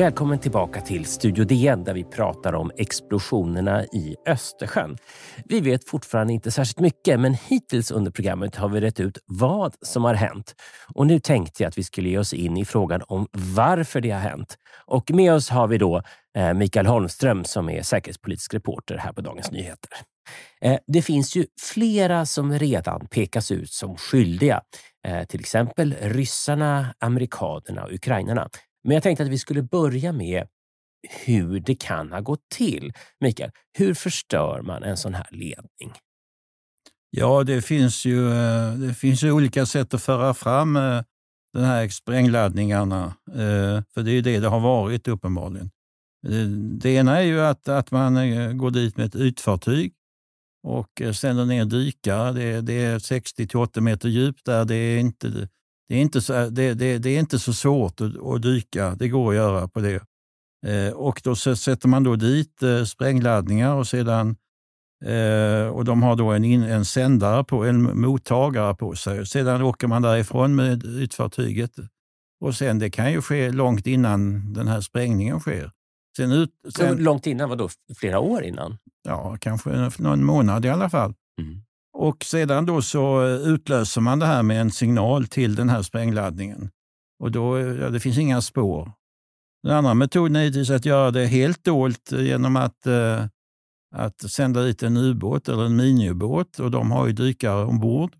Välkommen 0.00 0.38
tillbaka 0.38 0.80
till 0.80 1.04
Studio 1.04 1.44
DN 1.44 1.84
där 1.84 1.94
vi 1.94 2.04
pratar 2.04 2.52
om 2.52 2.70
explosionerna 2.78 3.84
i 3.84 4.16
Östersjön. 4.26 4.96
Vi 5.44 5.60
vet 5.60 5.88
fortfarande 5.88 6.32
inte 6.32 6.50
särskilt 6.50 6.80
mycket, 6.80 7.20
men 7.20 7.34
hittills 7.34 7.90
under 7.90 8.10
programmet 8.10 8.56
har 8.56 8.68
vi 8.68 8.80
rätt 8.80 9.00
ut 9.00 9.18
vad 9.26 9.74
som 9.82 10.04
har 10.04 10.14
hänt. 10.14 10.54
Och 10.94 11.06
nu 11.06 11.20
tänkte 11.20 11.62
jag 11.62 11.68
att 11.68 11.78
vi 11.78 11.84
skulle 11.84 12.08
ge 12.08 12.18
oss 12.18 12.34
in 12.34 12.56
i 12.56 12.64
frågan 12.64 13.02
om 13.06 13.26
varför 13.32 14.00
det 14.00 14.10
har 14.10 14.20
hänt. 14.20 14.56
Och 14.86 15.10
med 15.10 15.32
oss 15.32 15.50
har 15.50 15.68
vi 15.68 15.78
då 15.78 16.02
eh, 16.36 16.54
Mikael 16.54 16.86
Holmström 16.86 17.44
som 17.44 17.68
är 17.68 17.82
säkerhetspolitisk 17.82 18.54
reporter 18.54 18.96
här 18.96 19.12
på 19.12 19.20
Dagens 19.20 19.50
Nyheter. 19.50 19.90
Eh, 20.60 20.78
det 20.86 21.02
finns 21.02 21.36
ju 21.36 21.46
flera 21.74 22.26
som 22.26 22.58
redan 22.58 23.06
pekas 23.06 23.50
ut 23.50 23.72
som 23.72 23.96
skyldiga. 23.96 24.62
Eh, 25.06 25.24
till 25.24 25.40
exempel 25.40 25.94
ryssarna, 26.00 26.94
amerikanerna 27.00 27.84
och 27.84 27.92
ukrainarna. 27.92 28.48
Men 28.84 28.94
jag 28.94 29.02
tänkte 29.02 29.22
att 29.22 29.30
vi 29.30 29.38
skulle 29.38 29.62
börja 29.62 30.12
med 30.12 30.46
hur 31.24 31.60
det 31.60 31.74
kan 31.74 32.12
ha 32.12 32.20
gått 32.20 32.48
till. 32.48 32.92
Mikael, 33.20 33.50
hur 33.78 33.94
förstör 33.94 34.62
man 34.62 34.82
en 34.82 34.96
sån 34.96 35.14
här 35.14 35.28
ledning? 35.30 35.92
Ja, 37.10 37.44
det 37.44 37.62
finns 37.62 38.04
ju, 38.04 38.28
eh, 38.32 38.72
det 38.72 38.94
finns 38.94 39.22
ju 39.22 39.32
olika 39.32 39.66
sätt 39.66 39.94
att 39.94 40.02
föra 40.02 40.34
fram 40.34 40.76
eh, 40.76 41.02
de 41.52 41.64
här 41.64 41.88
sprängladdningarna. 41.88 43.04
Eh, 43.28 43.82
för 43.94 44.02
det 44.02 44.10
är 44.10 44.14
ju 44.14 44.22
det 44.22 44.40
det 44.40 44.48
har 44.48 44.60
varit 44.60 45.08
uppenbarligen. 45.08 45.70
Det 46.80 46.90
ena 46.90 47.18
är 47.18 47.22
ju 47.22 47.40
att, 47.40 47.68
att 47.68 47.90
man 47.90 48.14
går 48.58 48.70
dit 48.70 48.96
med 48.96 49.06
ett 49.06 49.16
ytfartyg 49.16 49.92
och 50.62 51.02
sänder 51.14 51.44
ner 51.44 51.64
dykare. 51.64 52.32
Det, 52.32 52.60
det 52.60 52.84
är 52.84 52.98
60 52.98 53.46
till 53.46 53.58
80 53.58 53.80
meter 53.80 54.08
djupt 54.08 54.44
där. 54.44 54.64
Det 54.64 54.74
är 54.74 54.98
inte 54.98 55.48
det 55.90 55.96
är 55.96 56.00
inte 56.00 56.20
så, 56.20 56.32
det, 56.32 56.74
det, 56.74 56.98
det 56.98 57.10
är 57.10 57.20
inte 57.20 57.38
så 57.38 57.52
svårt 57.52 58.00
att, 58.00 58.16
att, 58.16 58.42
dyka. 58.42 58.94
Det 58.94 59.08
går 59.08 59.30
att 59.30 59.36
göra 59.36 59.68
på 59.68 59.80
det. 59.80 60.02
Eh, 60.66 60.92
och 60.92 61.20
då 61.24 61.36
sätter 61.36 61.88
man 61.88 62.04
då 62.04 62.16
dit 62.16 62.62
eh, 62.62 62.84
sprängladdningar 62.84 63.74
och 63.74 63.86
sedan 63.86 64.36
eh, 65.04 65.66
och 65.66 65.84
de 65.84 66.02
har 66.02 66.16
då 66.16 66.30
en, 66.30 66.44
in, 66.44 66.62
en 66.62 66.84
sändare 66.84 67.44
på, 67.44 67.64
en 67.64 68.00
mottagare 68.00 68.74
på 68.74 68.94
sig. 68.94 69.26
Sedan 69.26 69.62
åker 69.62 69.86
man 69.86 70.02
därifrån 70.02 70.54
med 70.54 70.84
ytfartyget. 70.84 71.72
Och 72.40 72.54
sen, 72.54 72.78
det 72.78 72.90
kan 72.90 73.12
ju 73.12 73.22
ske 73.22 73.50
långt 73.50 73.86
innan 73.86 74.52
den 74.52 74.68
här 74.68 74.80
sprängningen 74.80 75.40
sker. 75.40 75.70
Sen 76.16 76.32
ut, 76.32 76.50
sen, 76.76 76.96
långt 76.96 77.26
innan? 77.26 77.48
Vadå? 77.48 77.68
Flera 77.96 78.20
år 78.20 78.42
innan? 78.42 78.78
Ja, 79.02 79.36
kanske 79.40 79.90
någon 79.98 80.24
månad 80.24 80.64
i 80.64 80.68
alla 80.68 80.90
fall. 80.90 81.14
Mm. 81.40 81.62
Och 82.00 82.24
sedan 82.24 82.66
då 82.66 82.82
så 82.82 83.26
eh, 83.26 83.34
utlöser 83.34 84.00
man 84.00 84.18
det 84.18 84.26
här 84.26 84.42
med 84.42 84.60
en 84.60 84.70
signal 84.70 85.26
till 85.26 85.54
den 85.54 85.68
här 85.68 85.82
sprängladdningen. 85.82 86.70
Och 87.22 87.30
då, 87.30 87.56
eh, 87.56 87.66
ja, 87.66 87.90
det 87.90 88.00
finns 88.00 88.18
inga 88.18 88.40
spår. 88.40 88.92
Den 89.62 89.72
andra 89.76 89.94
metoden 89.94 90.36
är 90.36 90.40
givetvis 90.40 90.70
att 90.70 90.84
göra 90.84 91.10
det 91.10 91.26
helt 91.26 91.64
dolt 91.64 92.12
eh, 92.12 92.22
genom 92.22 92.56
att, 92.56 92.86
eh, 92.86 93.24
att 93.96 94.30
sända 94.30 94.62
dit 94.62 94.82
en 94.82 94.96
ubåt 94.96 95.48
eller 95.48 95.64
en 95.64 95.76
miniubåt 95.76 96.58
och 96.58 96.70
de 96.70 96.90
har 96.90 97.06
ju 97.06 97.12
dykare 97.12 97.64
ombord. 97.64 98.12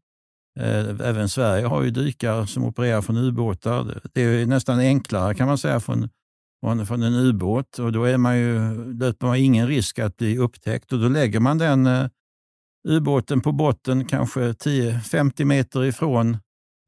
Eh, 0.60 0.88
även 0.88 1.28
Sverige 1.28 1.66
har 1.66 1.82
ju 1.82 1.90
dykare 1.90 2.46
som 2.46 2.64
opererar 2.64 3.02
från 3.02 3.16
ubåtar. 3.16 4.00
Det 4.12 4.22
är 4.22 4.46
nästan 4.46 4.78
enklare 4.78 5.34
kan 5.34 5.46
man 5.46 5.58
säga 5.58 5.80
från, 5.80 6.08
från, 6.64 6.86
från 6.86 7.02
en 7.02 7.14
ubåt 7.14 7.78
och 7.78 7.92
då 7.92 8.04
är 8.04 8.16
man 8.16 8.38
ju, 8.38 8.74
löper 8.94 9.26
man 9.26 9.36
ingen 9.36 9.66
risk 9.66 9.98
att 9.98 10.16
bli 10.16 10.38
upptäckt 10.38 10.92
och 10.92 10.98
då 10.98 11.08
lägger 11.08 11.40
man 11.40 11.58
den 11.58 11.86
eh, 11.86 12.06
ubåten 12.88 13.40
på 13.40 13.52
botten 13.52 14.04
kanske 14.04 14.40
10-50 14.40 15.44
meter 15.44 15.84
ifrån 15.84 16.38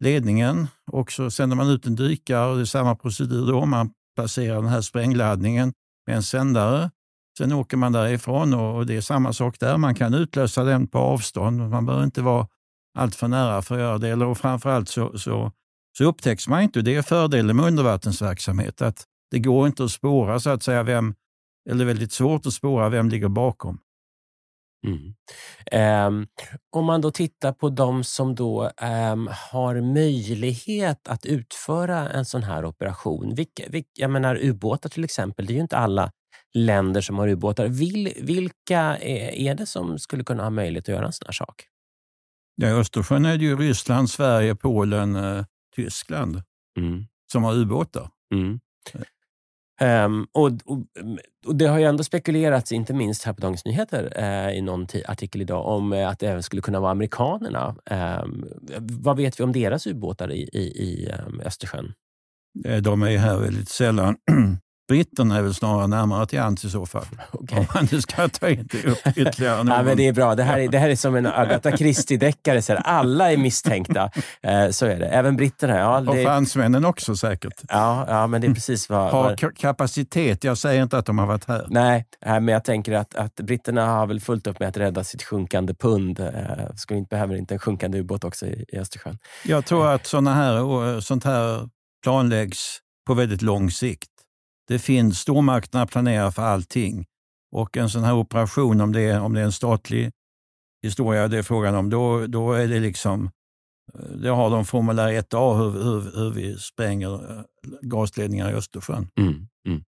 ledningen 0.05 0.67
och 0.91 1.13
så 1.13 1.31
sänder 1.31 1.57
man 1.57 1.71
ut 1.71 1.87
en 1.87 1.95
dykare 1.95 2.51
och 2.51 2.57
det 2.57 2.63
är 2.63 2.65
samma 2.65 2.97
procedur 2.97 3.47
då. 3.47 3.67
Man 3.67 3.91
placerar 4.17 4.57
den 4.57 4.69
här 4.69 4.81
sprängladdningen 4.81 5.73
med 6.07 6.17
en 6.17 6.23
sändare. 6.23 6.91
Sen 7.39 7.53
åker 7.53 7.77
man 7.77 7.93
därifrån 7.93 8.55
och 8.55 8.87
det 8.87 8.97
är 8.97 9.01
samma 9.01 9.33
sak 9.33 9.61
där. 9.61 9.77
Man 9.77 9.95
kan 9.95 10.15
utlösa 10.15 10.65
den 10.65 10.87
på 10.87 10.99
avstånd. 10.99 11.71
Man 11.71 11.87
behöver 11.87 12.05
inte 12.05 12.23
vara 12.23 12.49
allt 12.99 13.15
för 13.15 13.29
nära 13.29 13.63
för 13.63 13.75
att 13.75 13.81
göra 13.81 13.99
det. 13.99 14.25
Och 14.25 14.39
framförallt 14.39 14.89
så, 14.89 15.19
så, 15.19 15.53
så 15.99 16.05
upptäcks 16.05 16.49
man 16.49 16.63
inte. 16.63 16.83
Det 16.83 16.95
är 16.95 17.03
fördelen 17.03 17.57
med 17.57 17.67
undervattensverksamhet, 17.67 18.83
att 18.83 19.05
det 19.31 19.39
går 19.39 19.67
inte 19.67 19.85
att 19.85 19.91
spåra 19.91 20.41
så 20.41 20.51
att 20.51 20.63
säga 20.63 20.83
vem, 20.83 21.15
eller 21.71 21.85
väldigt 21.85 22.13
svårt 22.13 22.47
att 22.47 22.53
spåra 22.53 22.89
vem 22.89 23.09
ligger 23.09 23.29
bakom. 23.29 23.79
Mm. 24.87 25.15
Um, 26.07 26.27
om 26.71 26.85
man 26.85 27.01
då 27.01 27.11
tittar 27.11 27.53
på 27.53 27.69
de 27.69 28.05
som 28.05 28.35
då 28.35 28.71
um, 29.13 29.31
har 29.53 29.81
möjlighet 29.81 31.09
att 31.09 31.27
utföra 31.27 32.11
en 32.11 32.25
sån 32.25 32.43
här 32.43 32.65
operation. 32.65 33.35
Vilka, 33.35 33.63
vilka, 33.69 33.91
jag 33.95 34.11
menar 34.11 34.39
ubåtar 34.43 34.91
till 34.91 35.05
exempel, 35.05 35.47
det 35.47 35.53
är 35.53 35.55
ju 35.55 35.61
inte 35.61 35.79
alla 35.79 36.11
länder 36.55 37.01
som 37.01 37.19
har 37.19 37.29
ubåtar. 37.29 37.69
Vil, 37.69 38.13
vilka 38.17 38.81
är, 38.81 39.31
är, 39.31 39.55
det 39.55 39.67
som 39.67 39.99
skulle 39.99 40.25
kunna 40.25 40.43
ha 40.43 40.51
möjlighet 40.51 40.85
att 40.85 40.95
göra 40.95 41.07
en 41.07 41.13
sån 41.13 41.27
här 41.27 41.33
sak? 41.33 41.65
Ja, 42.55 42.69
I 42.69 42.73
Östersjön 42.73 43.25
är 43.25 43.39
det 43.39 43.45
ju 43.45 43.57
Ryssland, 43.57 44.11
Sverige, 44.11 44.55
Polen, 44.55 45.17
eh, 45.17 45.45
Tyskland 45.75 46.43
mm. 46.79 47.05
som 47.33 47.45
har 47.45 47.55
ubåtar. 47.55 48.11
Mm. 48.35 48.61
Um, 49.83 50.27
och, 50.33 50.47
och, 50.65 50.79
mm, 51.01 51.19
och, 51.47 51.57
Det 51.57 51.67
har 51.67 51.79
ju 51.79 51.85
ändå 51.85 52.05
spekulerats, 52.05 52.73
inte 52.73 52.95
minst 52.95 53.25
här 53.25 53.33
på 53.33 53.41
Dagens 53.41 53.65
Nyheter 53.65 54.13
uh, 54.19 54.59
i 54.59 54.63
någon 54.63 54.87
artikel 55.09 55.41
idag, 55.41 55.67
om 55.67 55.93
uh, 55.93 56.09
att 56.09 56.19
det 56.19 56.27
även 56.27 56.43
skulle 56.43 56.63
kunna 56.63 56.81
vara 56.81 56.91
amerikanerna. 56.91 57.77
Um, 58.25 58.45
vad 58.81 59.17
vet 59.17 59.41
vi 59.41 59.45
om 59.45 59.53
deras 59.53 59.87
ubåtar 59.87 60.33
i, 60.33 60.49
i, 60.53 60.59
i 60.59 61.13
um, 61.27 61.41
Östersjön? 61.41 61.93
Eh, 62.65 62.83
de 62.83 63.03
är 63.03 63.19
här 63.19 63.39
väldigt 63.39 63.69
sällan. 63.69 64.17
Britterna 64.93 65.39
är 65.39 65.43
väl 65.43 65.55
snarare 65.55 65.87
närmare 65.87 66.27
till 66.27 66.41
hands 66.41 66.65
i 66.65 66.71
så 66.71 66.87
fall. 66.87 67.07
Okay. 67.33 67.59
Om 67.59 67.67
man 67.75 67.89
nu 67.93 68.01
ska 68.01 68.29
ta 68.29 68.49
in 68.49 68.69
det 68.73 69.13
ytterligare 69.17 69.57
någon. 69.57 69.67
ja, 69.77 69.83
men 69.83 69.97
Det 69.97 70.09
är 70.09 70.13
bra. 70.13 70.35
Det 70.35 70.43
här 70.43 70.59
är, 70.59 70.69
det 70.69 70.79
här 70.79 70.89
är 70.89 70.97
som 70.97 71.15
en 71.15 71.27
Agatha 71.27 71.71
Christie-deckare. 71.71 72.77
Alla 72.77 73.33
är 73.33 73.37
misstänkta. 73.37 74.11
Eh, 74.43 74.71
så 74.71 74.87
är 74.87 74.99
det. 74.99 75.07
Även 75.07 75.37
britterna. 75.37 75.79
Ja, 75.79 76.01
det... 76.01 76.11
Och 76.11 76.17
fransmännen 76.17 76.85
också 76.85 77.17
säkert. 77.17 77.63
Ja, 77.69 78.05
ja 78.09 78.27
men 78.27 78.41
det 78.41 78.47
är 78.47 78.55
precis 78.55 78.89
vad... 78.89 79.11
Har 79.13 79.53
kapacitet. 79.57 80.45
Jag 80.45 80.59
säger 80.59 80.83
inte 80.83 80.99
att 80.99 81.07
de 81.07 81.19
har 81.19 81.27
varit 81.27 81.49
här. 81.49 81.67
Nej, 81.69 82.07
men 82.25 82.49
jag 82.49 82.65
tänker 82.65 82.93
att, 82.93 83.15
att 83.15 83.35
britterna 83.35 83.87
har 83.87 84.07
väl 84.07 84.21
fullt 84.21 84.47
upp 84.47 84.61
med 84.61 84.69
att 84.69 84.77
rädda 84.77 85.05
sitt 85.05 85.23
sjunkande 85.23 85.75
pund. 85.75 86.21
Eh, 86.21 86.27
ska 86.77 86.95
inte, 86.95 87.09
behöver 87.09 87.37
inte 87.37 87.55
en 87.55 87.61
sjunkande 87.61 87.99
ubåt 87.99 88.25
också 88.25 88.47
i, 88.47 88.65
i 88.69 88.79
Östersjön. 88.79 89.19
Jag 89.45 89.65
tror 89.65 89.89
att 89.89 90.07
såna 90.07 90.35
här, 90.35 91.01
sånt 91.01 91.25
här 91.25 91.69
planläggs 92.03 92.79
på 93.07 93.15
väldigt 93.15 93.43
lång 93.43 93.71
sikt. 93.71 94.12
Det 94.73 94.79
finns, 94.79 95.19
stormakterna 95.19 95.87
planerar 95.87 96.31
för 96.31 96.43
allting. 96.43 97.07
Och 97.57 97.77
en 97.77 97.91
sån 97.91 98.05
här 98.05 98.15
operation, 98.15 98.81
om 98.81 98.93
det 98.93 99.01
är, 99.01 99.21
om 99.21 99.35
det 99.35 99.41
är 99.41 99.45
en 99.45 99.53
statlig 99.53 100.11
historia 100.83 101.29
det 101.29 101.39
är 101.39 101.43
frågan 101.43 101.75
om, 101.75 101.91
då, 101.91 102.27
då 102.27 102.53
är 102.53 102.69
det 102.69 102.81
liksom, 102.81 103.31
eh, 103.95 104.17
då 104.17 104.35
har 104.35 104.51
de 104.51 104.65
formulär 104.65 105.09
1A 105.09 105.57
hur, 105.57 105.83
hur, 105.85 106.17
hur 106.17 106.31
vi 106.31 106.59
spränger 106.59 107.39
eh, 107.39 107.45
gasledningar 107.83 108.51
i 108.51 108.55
Östersjön. 108.55 109.09
Mm, 109.19 109.49
mm. 109.67 109.85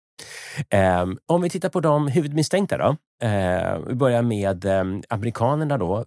Um, 1.03 1.17
om 1.25 1.41
vi 1.41 1.49
tittar 1.49 1.69
på 1.69 1.79
de 1.79 2.07
huvudmisstänkta 2.07 2.77
då. 2.77 2.89
Uh, 3.23 3.87
vi 3.87 3.95
börjar 3.95 4.21
med 4.21 4.65
um, 4.65 5.03
amerikanerna. 5.09 5.77
Då. 5.77 6.05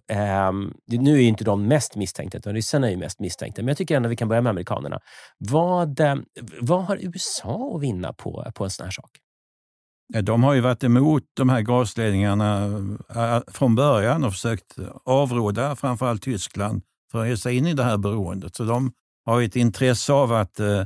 Um, 0.49 0.73
nu 0.87 1.17
är 1.17 1.27
inte 1.27 1.43
de 1.43 1.67
mest 1.67 1.95
misstänkta, 1.95 2.37
utan 2.37 2.53
ryssarna 2.53 2.91
är 2.91 2.97
mest 2.97 3.19
misstänkta. 3.19 3.61
Men 3.61 3.67
jag 3.67 3.77
tycker 3.77 3.95
ändå 3.95 4.07
att 4.07 4.11
vi 4.11 4.15
kan 4.15 4.27
börja 4.27 4.41
med 4.41 4.49
amerikanerna. 4.49 4.99
Vad, 5.37 5.99
vad 6.61 6.85
har 6.85 6.97
USA 7.01 7.75
att 7.75 7.81
vinna 7.81 8.13
på, 8.13 8.51
på 8.55 8.63
en 8.63 8.69
sån 8.69 8.83
här 8.83 8.91
sak? 8.91 9.09
De 10.13 10.43
har 10.43 10.53
ju 10.53 10.61
varit 10.61 10.83
emot 10.83 11.23
de 11.33 11.49
här 11.49 11.61
gasledningarna 11.61 12.65
eh, 13.15 13.35
eh, 13.35 13.41
från 13.47 13.75
början 13.75 14.23
och 14.23 14.31
försökt 14.31 14.75
avråda 15.05 15.75
framförallt 15.75 16.21
Tyskland 16.21 16.81
för 17.11 17.21
att 17.21 17.27
ge 17.29 17.37
sig 17.37 17.57
in 17.57 17.67
i 17.67 17.73
det 17.73 17.83
här 17.83 17.97
beroendet. 17.97 18.55
Så 18.55 18.63
de 18.63 18.91
har 19.25 19.41
ett 19.41 19.55
intresse 19.55 20.13
av 20.13 20.33
att 20.33 20.59
eh, 20.59 20.83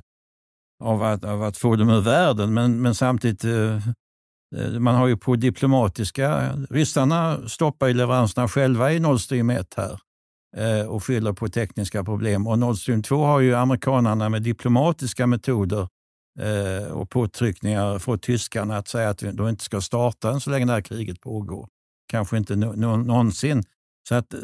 av 0.83 1.03
att, 1.03 1.23
av 1.23 1.43
att 1.43 1.57
få 1.57 1.75
dem 1.75 1.89
ur 1.89 2.01
världen. 2.01 2.53
Men, 2.53 2.81
men 2.81 2.95
samtidigt, 2.95 3.43
eh, 3.43 3.75
eh, 4.55 4.79
man 4.79 4.95
har 4.95 5.07
ju 5.07 5.17
på 5.17 5.35
diplomatiska... 5.35 6.55
Ryssarna 6.69 7.47
stoppar 7.47 7.87
ju 7.87 7.93
leveranserna 7.93 8.47
själva 8.47 8.93
i 8.93 8.99
Nord 8.99 9.21
Stream 9.21 9.49
1 9.49 9.73
här 9.77 9.99
eh, 10.57 10.87
och 10.87 11.03
skyller 11.03 11.33
på 11.33 11.47
tekniska 11.47 12.03
problem. 12.03 12.47
Och 12.47 12.59
Nord 12.59 12.77
Stream 12.77 13.03
2 13.03 13.25
har 13.25 13.39
ju 13.39 13.55
amerikanerna 13.55 14.29
med 14.29 14.41
diplomatiska 14.41 15.27
metoder 15.27 15.87
eh, 16.39 16.91
och 16.91 17.09
påtryckningar 17.09 17.99
fått 17.99 18.21
tyskarna 18.21 18.77
att 18.77 18.87
säga 18.87 19.09
att 19.09 19.23
de 19.33 19.47
inte 19.47 19.63
ska 19.63 19.81
starta 19.81 20.31
än 20.31 20.39
så 20.39 20.49
länge 20.49 20.65
det 20.65 20.73
här 20.73 20.81
kriget 20.81 21.21
pågår. 21.21 21.67
Kanske 22.07 22.37
inte 22.37 22.55
no, 22.55 22.65
no, 22.65 22.97
någonsin. 22.97 23.63
Så 24.09 24.15
att, 24.15 24.33
eh, 24.33 24.39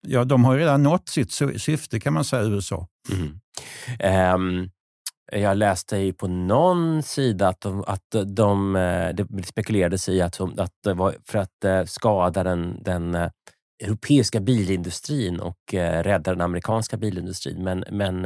ja, 0.00 0.24
de 0.24 0.44
har 0.44 0.54
ju 0.54 0.60
redan 0.60 0.82
nått 0.82 1.08
sitt 1.08 1.32
syfte 1.56 2.00
kan 2.00 2.12
man 2.12 2.24
säga, 2.24 2.42
USA. 2.42 2.88
Mm. 3.12 3.40
Um, 4.34 4.70
jag 5.32 5.56
läste 5.56 6.12
på 6.12 6.28
någon 6.28 7.02
sida 7.02 7.48
att, 7.48 7.60
de, 7.60 7.84
att 7.86 8.16
de, 8.26 8.76
eh, 8.76 9.08
det 9.14 9.46
spekulerades 9.46 10.08
i 10.08 10.20
att, 10.20 10.40
att 10.40 10.72
det 10.84 10.94
var 10.94 11.14
för 11.24 11.38
att 11.38 11.64
eh, 11.64 11.84
skada 11.84 12.44
den, 12.44 12.82
den, 12.82 13.14
eh, 13.14 13.30
europeiska 13.82 14.40
bilindustrin 14.40 15.40
och 15.40 15.74
eh, 15.74 16.02
rädda 16.02 16.30
den 16.30 16.40
amerikanska 16.40 16.96
bilindustrin. 16.96 17.64
Men, 17.64 17.84
men 17.90 18.24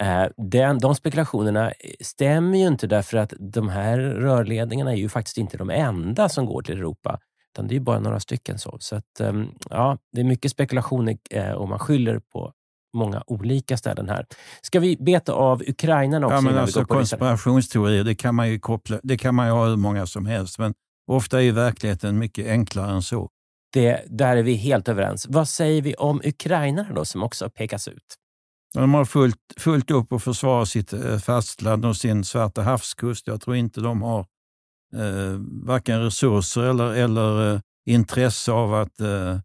eh, 0.00 0.28
den, 0.36 0.78
de 0.78 0.94
spekulationerna 0.94 1.72
stämmer 2.00 2.58
ju 2.58 2.66
inte 2.66 2.86
därför 2.86 3.16
att 3.16 3.32
de 3.38 3.68
här 3.68 3.98
rörledningarna 3.98 4.92
är 4.92 4.96
ju 4.96 5.08
faktiskt 5.08 5.38
inte 5.38 5.56
de 5.56 5.70
enda 5.70 6.28
som 6.28 6.46
går 6.46 6.62
till 6.62 6.78
Europa. 6.78 7.18
Utan 7.54 7.68
det 7.68 7.76
är 7.76 7.80
bara 7.80 8.00
några 8.00 8.20
stycken. 8.20 8.58
så. 8.58 8.76
så 8.80 8.96
att, 8.96 9.20
eh, 9.20 9.32
ja, 9.70 9.98
Det 10.12 10.20
är 10.20 10.24
mycket 10.24 10.50
spekulationer 10.50 11.18
och 11.54 11.68
man 11.68 11.78
skyller 11.78 12.18
på 12.18 12.52
många 12.96 13.22
olika 13.26 13.76
ställen 13.76 14.08
här. 14.08 14.26
Ska 14.62 14.80
vi 14.80 14.96
beta 14.96 15.32
av 15.32 15.62
Ukraina 15.66 16.26
också? 16.26 16.34
Ja, 16.34 16.40
men 16.40 16.58
alltså, 16.58 16.84
konspirationsteorier, 16.84 18.04
det 18.04 18.14
kan, 18.14 18.34
man 18.34 18.48
ju 18.48 18.58
koppla, 18.58 19.00
det 19.02 19.18
kan 19.18 19.34
man 19.34 19.46
ju 19.46 19.52
ha 19.52 19.66
hur 19.66 19.76
många 19.76 20.06
som 20.06 20.26
helst. 20.26 20.58
Men 20.58 20.74
ofta 21.06 21.42
är 21.42 21.52
verkligheten 21.52 22.18
mycket 22.18 22.46
enklare 22.46 22.90
än 22.90 23.02
så. 23.02 23.28
Det, 23.72 24.04
där 24.06 24.36
är 24.36 24.42
vi 24.42 24.54
helt 24.54 24.88
överens. 24.88 25.26
Vad 25.28 25.48
säger 25.48 25.82
vi 25.82 25.94
om 25.94 26.20
Ukraina 26.24 26.86
då, 26.94 27.04
som 27.04 27.22
också 27.22 27.50
pekas 27.50 27.88
ut? 27.88 28.16
De 28.74 28.94
har 28.94 29.04
fullt, 29.04 29.36
fullt 29.56 29.90
upp 29.90 30.12
att 30.12 30.22
försvara 30.22 30.66
sitt 30.66 30.92
eh, 30.92 31.18
fastland 31.18 31.84
och 31.84 31.96
sin 31.96 32.24
Svarta 32.24 32.62
havskust. 32.62 33.26
Jag 33.26 33.40
tror 33.40 33.56
inte 33.56 33.80
de 33.80 34.02
har 34.02 34.20
eh, 34.94 35.40
varken 35.62 36.02
resurser 36.02 36.62
eller, 36.62 36.94
eller 36.94 37.54
eh, 37.54 37.60
intresse 37.86 38.52
av 38.52 38.74
att 38.74 39.00
eh, 39.00 39.38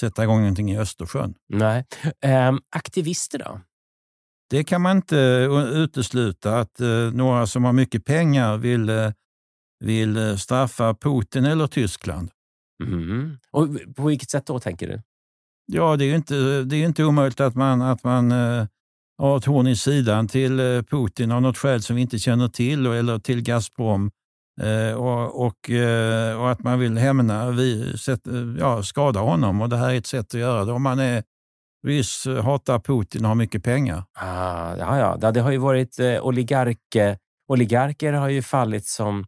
sätta 0.00 0.22
igång 0.22 0.40
någonting 0.40 0.70
i 0.70 0.78
Östersjön. 0.78 1.34
Nej. 1.48 1.84
Eh, 2.24 2.52
aktivister 2.76 3.38
då? 3.38 3.60
Det 4.50 4.64
kan 4.64 4.82
man 4.82 4.96
inte 4.96 5.16
utesluta 5.72 6.58
att 6.58 6.80
eh, 6.80 7.12
några 7.12 7.46
som 7.46 7.64
har 7.64 7.72
mycket 7.72 8.04
pengar 8.04 8.56
vill, 8.56 8.88
eh, 8.88 9.12
vill 9.84 10.16
eh, 10.16 10.36
straffa 10.36 10.94
Putin 10.94 11.44
eller 11.44 11.66
Tyskland. 11.66 12.30
Mm. 12.84 13.38
Och 13.50 13.68
På 13.96 14.06
vilket 14.06 14.30
sätt 14.30 14.46
då, 14.46 14.60
tänker 14.60 14.88
du? 14.88 15.02
Ja, 15.72 15.96
det 15.96 16.04
är 16.04 16.14
inte, 16.14 16.62
det 16.62 16.76
är 16.76 16.84
inte 16.84 17.04
omöjligt 17.04 17.40
att 17.40 17.54
man, 17.54 17.82
att 17.82 18.04
man 18.04 18.32
eh, 18.32 18.66
har 19.18 19.36
ett 19.36 19.44
horn 19.44 19.66
i 19.66 19.76
sidan 19.76 20.28
till 20.28 20.60
eh, 20.60 20.82
Putin 20.82 21.32
av 21.32 21.42
något 21.42 21.58
skäl 21.58 21.82
som 21.82 21.96
vi 21.96 22.02
inte 22.02 22.18
känner 22.18 22.48
till 22.48 22.86
eller 22.86 23.18
till 23.18 23.42
Gazprom 23.42 24.04
Eh, 24.06 24.10
Eh, 24.60 24.94
och, 24.94 25.46
och, 25.46 25.70
eh, 25.70 26.40
och, 26.40 26.50
att 26.50 26.62
man 26.62 26.78
vill 26.78 26.98
hämna, 26.98 27.50
vi, 27.50 27.98
sätt, 27.98 28.26
eh, 28.26 28.34
ja, 28.58 28.82
skada 28.82 29.20
honom. 29.20 29.60
Och 29.60 29.68
Det 29.68 29.76
här 29.76 29.90
är 29.90 29.98
ett 29.98 30.06
sätt 30.06 30.34
att 30.34 30.40
göra 30.40 30.64
det. 30.64 30.72
Om 30.72 30.82
man 30.82 30.98
är 30.98 31.22
ryss, 31.86 32.26
hatar 32.26 32.78
Putin 32.78 33.24
och 33.24 33.28
har 33.28 33.34
mycket 33.34 33.64
pengar. 33.64 34.04
Ah, 34.12 34.76
ja, 34.76 35.18
ja. 35.22 35.30
Det 35.30 35.40
har 35.40 35.50
ju 35.50 35.58
varit 35.58 35.98
eh, 35.98 36.20
oligarker. 36.20 37.18
Oligarker 37.48 38.12
har 38.12 38.28
ju 38.28 38.42
fallit 38.42 38.86
som 38.86 39.24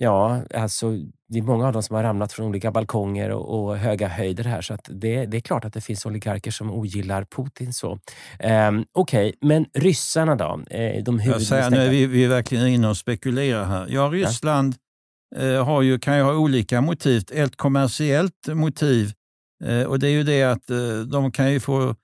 Ja, 0.00 0.42
alltså 0.54 0.86
det 1.28 1.38
är 1.38 1.42
många 1.42 1.66
av 1.66 1.72
dem 1.72 1.82
som 1.82 1.96
har 1.96 2.02
ramlat 2.02 2.32
från 2.32 2.46
olika 2.46 2.70
balkonger 2.70 3.30
och, 3.30 3.68
och 3.68 3.76
höga 3.76 4.08
höjder 4.08 4.44
här. 4.44 4.60
Så 4.60 4.76
det, 4.88 5.26
det, 5.26 5.36
är 5.36 5.40
klart 5.40 5.64
att 5.64 5.72
det 5.72 5.80
finns 5.80 6.06
oligarker 6.06 6.50
som 6.50 6.70
ogillar 6.70 7.24
Putin. 7.24 7.72
så. 7.72 7.92
Um, 7.92 7.98
Okej, 8.92 9.28
okay, 9.28 9.32
men 9.40 9.66
ryssarna 9.74 10.36
då? 10.36 10.60
Eh, 10.70 11.02
de 11.04 11.20
jag 11.20 11.42
säger, 11.42 11.70
nu 11.70 11.76
är 11.76 11.90
vi, 11.90 12.06
vi 12.06 12.24
är 12.24 12.28
verkligen 12.28 12.66
inne 12.66 12.88
och 12.88 12.96
spekulerar 12.96 13.64
här. 13.64 13.86
Ja, 13.90 14.02
Ryssland 14.12 14.74
ja. 15.36 15.42
Eh, 15.42 15.64
har 15.64 15.82
ju, 15.82 15.98
kan 15.98 16.16
ju 16.16 16.22
ha 16.22 16.34
olika 16.34 16.80
motiv. 16.80 17.22
Ett 17.32 17.56
kommersiellt 17.56 18.48
motiv 18.48 19.12
eh, 19.64 19.82
och 19.82 19.98
det 19.98 20.08
är 20.08 20.12
ju 20.12 20.22
det 20.22 20.42
att 20.42 20.66
de 21.10 21.32
kan 21.32 21.52
ju 21.52 21.60
få 21.60 21.94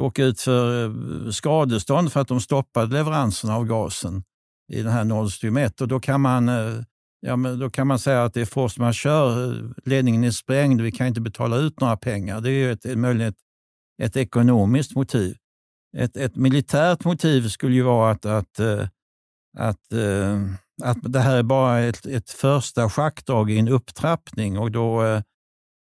åka 0.00 0.24
ut 0.24 0.40
för 0.40 1.30
skadestånd 1.30 2.12
för 2.12 2.20
att 2.20 2.28
de 2.28 2.40
stoppade 2.40 2.94
leveranserna 2.94 3.56
av 3.56 3.64
gasen 3.64 4.22
i 4.72 4.82
den 4.82 4.92
här 4.92 5.04
Nord 5.04 5.32
Stream 5.32 5.56
1. 5.56 5.80
Och 5.80 5.88
då 5.88 6.00
kan 6.00 6.20
man 6.20 6.48
Ja, 7.20 7.36
men 7.36 7.58
då 7.58 7.70
kan 7.70 7.86
man 7.86 7.98
säga 7.98 8.24
att 8.24 8.34
det 8.34 8.40
är 8.40 8.44
force 8.44 8.80
majeure. 8.80 9.72
Ledningen 9.84 10.24
är 10.24 10.30
sprängd. 10.30 10.80
Vi 10.80 10.92
kan 10.92 11.06
inte 11.06 11.20
betala 11.20 11.56
ut 11.56 11.80
några 11.80 11.96
pengar. 11.96 12.40
Det 12.40 12.50
är 12.50 12.72
ett, 12.72 12.98
möjligen 12.98 13.28
ett, 13.28 13.38
ett 14.02 14.16
ekonomiskt 14.16 14.94
motiv. 14.94 15.36
Ett, 15.96 16.16
ett, 16.16 16.36
militärt 16.36 17.04
motiv 17.04 17.48
skulle 17.48 17.74
ju 17.74 17.82
vara 17.82 18.10
att, 18.10 18.26
att, 18.26 18.58
eh, 18.58 18.86
att, 19.58 19.92
eh, 19.92 20.40
att 20.82 20.98
det 21.02 21.20
här 21.20 21.36
är 21.36 21.42
bara 21.42 21.80
ett, 21.80 22.06
ett 22.06 22.30
första 22.30 22.90
schackdrag 22.90 23.50
i 23.50 23.58
en 23.58 23.68
upptrappning 23.68 24.58
och 24.58 24.70
då, 24.70 25.04
eh, 25.04 25.22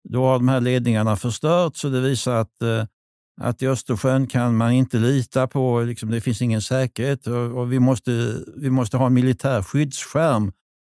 då 0.10 0.26
har 0.26 0.34
de 0.34 0.48
här 0.50 0.62
ledningarna 0.62 1.16
förstörts 1.16 1.86
och 1.86 1.92
det 1.92 2.02
visar 2.02 2.36
att, 2.36 2.88
att 3.42 3.62
i 3.62 3.68
Östersjön 3.68 4.28
kan 4.28 4.58
man 4.58 4.72
inte 4.72 4.98
lita 4.98 5.48
på, 5.48 5.82
liksom, 5.82 6.10
det 6.10 6.22
finns 6.22 6.42
ingen 6.42 6.62
säkerhet 6.62 7.28
och, 7.28 7.58
och 7.58 7.72
vi, 7.72 7.80
måste, 7.80 8.42
vi 8.56 8.70
måste 8.70 8.98
ha 8.98 9.06
en 9.06 9.14
militär 9.14 9.64
skyddsskärm 9.64 10.52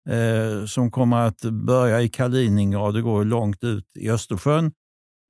eh, 0.08 0.66
som 0.66 0.90
kommer 0.90 1.16
att 1.16 1.40
börja 1.40 2.02
i 2.02 2.08
Kaliningrad 2.08 2.96
och 2.96 3.02
gå 3.02 3.22
långt 3.22 3.64
ut 3.64 3.96
i 3.96 4.10
Östersjön. 4.10 4.72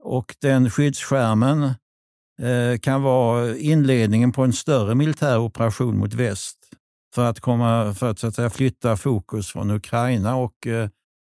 Och 0.03 0.37
den 0.41 0.71
skyddsskärmen 0.71 1.63
eh, 2.43 2.79
kan 2.83 3.03
vara 3.03 3.57
inledningen 3.57 4.33
på 4.33 4.45
en 4.45 4.53
större 4.53 4.95
militär 4.95 5.39
operation 5.39 5.99
mot 5.99 6.15
väst 6.15 6.59
för 7.15 7.25
att, 7.25 7.41
komma, 7.41 7.95
för 7.95 8.11
att, 8.11 8.19
så 8.19 8.27
att 8.27 8.35
säga, 8.35 8.51
flytta 8.51 8.97
fokus 8.97 9.49
från 9.49 9.71
Ukraina 9.71 10.37
och 10.37 10.67
eh, 10.67 10.89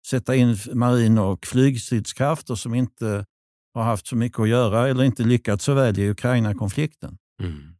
sätta 0.06 0.34
in 0.34 0.56
marin 0.72 1.18
och 1.18 1.46
flygstridskrafter 1.46 2.54
som 2.54 2.74
inte 2.74 3.24
har 3.74 3.82
haft 3.82 4.06
så 4.06 4.16
mycket 4.16 4.40
att 4.40 4.48
göra 4.48 4.88
eller 4.88 5.04
inte 5.04 5.22
lyckats 5.22 5.64
så 5.64 5.74
väl 5.74 5.98
i 5.98 6.10
Ukraina-konflikten. 6.10 7.18
Mm. 7.42 7.74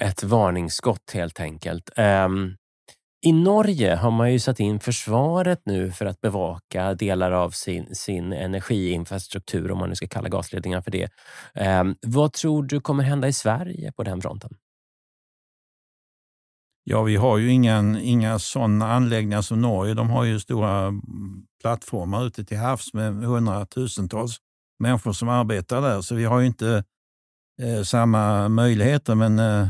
Ett 0.00 0.22
varningsskott 0.22 1.10
helt 1.14 1.40
enkelt. 1.40 1.90
Um, 1.98 2.56
i 3.26 3.32
Norge 3.32 3.94
har 3.96 4.10
man 4.10 4.32
ju 4.32 4.38
satt 4.38 4.60
in 4.60 4.80
försvaret 4.80 5.62
nu 5.64 5.92
för 5.92 6.06
att 6.06 6.20
bevaka 6.20 6.94
delar 6.94 7.32
av 7.32 7.50
sin, 7.50 7.94
sin 7.94 8.32
energiinfrastruktur, 8.32 9.70
om 9.70 9.78
man 9.78 9.88
nu 9.88 9.94
ska 9.94 10.06
kalla 10.06 10.28
gasledningar 10.28 10.80
för 10.80 10.90
det. 10.90 11.08
Eh, 11.54 11.84
vad 12.06 12.32
tror 12.32 12.62
du 12.62 12.80
kommer 12.80 13.04
hända 13.04 13.28
i 13.28 13.32
Sverige 13.32 13.92
på 13.92 14.02
den 14.02 14.22
fronten? 14.22 14.50
Ja, 16.84 17.02
vi 17.02 17.16
har 17.16 17.38
ju 17.38 17.50
inga, 17.50 18.00
inga 18.00 18.38
sådana 18.38 18.92
anläggningar 18.92 19.42
som 19.42 19.60
Norge. 19.60 19.94
De 19.94 20.10
har 20.10 20.24
ju 20.24 20.40
stora 20.40 20.92
plattformar 21.60 22.26
ute 22.26 22.44
till 22.44 22.58
havs 22.58 22.94
med 22.94 23.14
hundratusentals 23.14 24.36
människor 24.78 25.12
som 25.12 25.28
arbetar 25.28 25.82
där, 25.82 26.00
så 26.00 26.14
vi 26.14 26.24
har 26.24 26.40
ju 26.40 26.46
inte 26.46 26.84
eh, 27.62 27.82
samma 27.82 28.48
möjligheter. 28.48 29.14
Men 29.14 29.38
eh, 29.38 29.68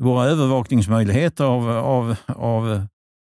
våra 0.00 0.24
övervakningsmöjligheter 0.24 1.44
av, 1.44 1.70
av, 1.70 2.16
av 2.26 2.86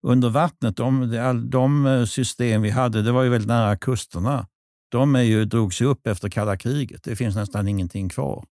under 0.06 0.28
vattnet, 0.30 0.76
de, 0.76 1.10
de 1.50 2.06
system 2.06 2.62
vi 2.62 2.70
hade, 2.70 3.02
det 3.02 3.12
var 3.12 3.22
ju 3.22 3.28
väldigt 3.30 3.48
nära 3.48 3.76
kusterna. 3.76 4.46
De 4.90 5.14
är 5.14 5.22
ju, 5.22 5.44
drogs 5.44 5.82
ju 5.82 5.86
upp 5.86 6.06
efter 6.06 6.28
kalla 6.28 6.56
kriget. 6.56 7.02
Det 7.02 7.16
finns 7.16 7.36
nästan 7.36 7.68
ingenting 7.68 8.08
kvar. 8.08 8.44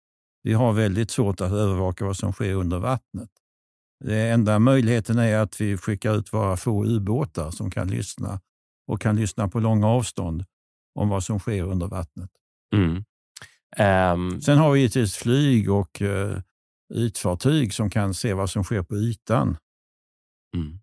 Vi 0.42 0.52
har 0.52 0.72
väldigt 0.72 1.10
svårt 1.10 1.40
att 1.40 1.52
övervaka 1.52 2.04
vad 2.04 2.16
som 2.16 2.32
sker 2.32 2.54
under 2.54 2.78
vattnet. 2.78 3.30
Den 4.04 4.32
enda 4.32 4.58
möjligheten 4.58 5.18
är 5.18 5.38
att 5.38 5.60
vi 5.60 5.76
skickar 5.76 6.14
ut 6.14 6.32
våra 6.32 6.56
få 6.56 6.84
ubåtar 6.84 7.50
som 7.50 7.70
kan 7.70 7.88
lyssna 7.88 8.40
och 8.86 9.00
kan 9.00 9.16
lyssna 9.16 9.48
på 9.48 9.60
långa 9.60 9.88
avstånd 9.88 10.44
om 10.94 11.08
vad 11.08 11.24
som 11.24 11.38
sker 11.38 11.62
under 11.62 11.86
vattnet. 11.86 12.30
Mm. 12.74 13.04
Um... 13.78 14.40
Sen 14.40 14.58
har 14.58 14.72
vi 14.72 14.80
givetvis 14.80 15.16
flyg 15.16 15.70
och 15.70 16.00
uh, 16.00 16.38
ytfartyg 16.94 17.74
som 17.74 17.90
kan 17.90 18.14
se 18.14 18.34
vad 18.34 18.50
som 18.50 18.64
sker 18.64 18.82
på 18.82 18.96
ytan. 18.96 19.56
Mm. 20.56 20.78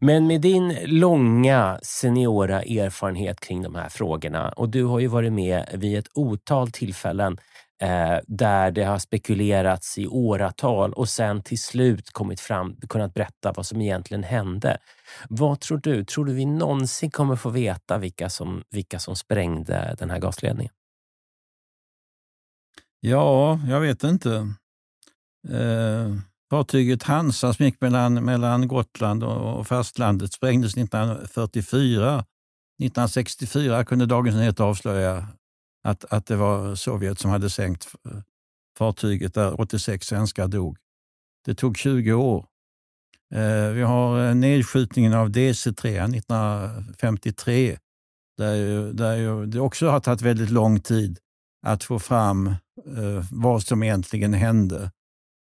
Men 0.00 0.26
med 0.26 0.40
din 0.40 0.76
långa 0.84 1.80
seniora 1.82 2.62
erfarenhet 2.62 3.40
kring 3.40 3.62
de 3.62 3.74
här 3.74 3.88
frågorna 3.88 4.48
och 4.48 4.68
du 4.68 4.84
har 4.84 4.98
ju 4.98 5.06
varit 5.06 5.32
med 5.32 5.68
vid 5.74 5.98
ett 5.98 6.08
otal 6.14 6.70
tillfällen 6.70 7.38
eh, 7.82 8.18
där 8.26 8.70
det 8.70 8.84
har 8.84 8.98
spekulerats 8.98 9.98
i 9.98 10.06
åratal 10.06 10.92
och 10.92 11.08
sen 11.08 11.42
till 11.42 11.62
slut 11.62 12.10
kommit 12.10 12.40
fram, 12.40 12.76
kunnat 12.88 13.14
berätta 13.14 13.52
vad 13.52 13.66
som 13.66 13.80
egentligen 13.80 14.22
hände. 14.22 14.78
Vad 15.28 15.60
tror 15.60 15.78
du? 15.78 16.04
Tror 16.04 16.24
du 16.24 16.32
vi 16.32 16.46
någonsin 16.46 17.10
kommer 17.10 17.36
få 17.36 17.50
veta 17.50 17.98
vilka 17.98 18.28
som, 18.28 18.62
vilka 18.70 18.98
som 18.98 19.16
sprängde 19.16 19.96
den 19.98 20.10
här 20.10 20.18
gasledningen? 20.18 20.72
Ja, 23.00 23.60
jag 23.68 23.80
vet 23.80 24.04
inte. 24.04 24.54
Eh, 25.48 26.14
fartyget 26.50 27.02
Hansa 27.02 27.52
som 27.52 27.64
gick 27.64 27.80
mellan, 27.80 28.14
mellan 28.24 28.68
Gotland 28.68 29.24
och 29.24 29.66
fastlandet 29.66 30.32
sprängdes 30.32 30.76
1944. 30.76 32.24
1964 32.82 33.84
kunde 33.84 34.06
Dagens 34.06 34.36
Nyheter 34.36 34.64
avslöja 34.64 35.26
att, 35.84 36.04
att 36.04 36.26
det 36.26 36.36
var 36.36 36.74
Sovjet 36.74 37.18
som 37.18 37.30
hade 37.30 37.50
sänkt 37.50 37.88
fartyget 38.78 39.34
där 39.34 39.60
86 39.60 40.06
svenskar 40.06 40.48
dog. 40.48 40.78
Det 41.44 41.54
tog 41.54 41.76
20 41.76 42.12
år. 42.12 42.46
Eh, 43.34 43.68
vi 43.68 43.82
har 43.82 44.28
eh, 44.28 44.34
nedskjutningen 44.34 45.14
av 45.14 45.30
DC-3 45.30 46.16
1953 46.16 47.78
där, 48.36 48.92
där 48.92 49.46
det 49.46 49.60
också 49.60 49.88
har 49.88 50.00
tagit 50.00 50.22
väldigt 50.22 50.50
lång 50.50 50.80
tid 50.80 51.18
att 51.66 51.84
få 51.84 51.98
fram 51.98 52.46
eh, 52.46 53.24
vad 53.30 53.62
som 53.62 53.82
egentligen 53.82 54.34
hände. 54.34 54.90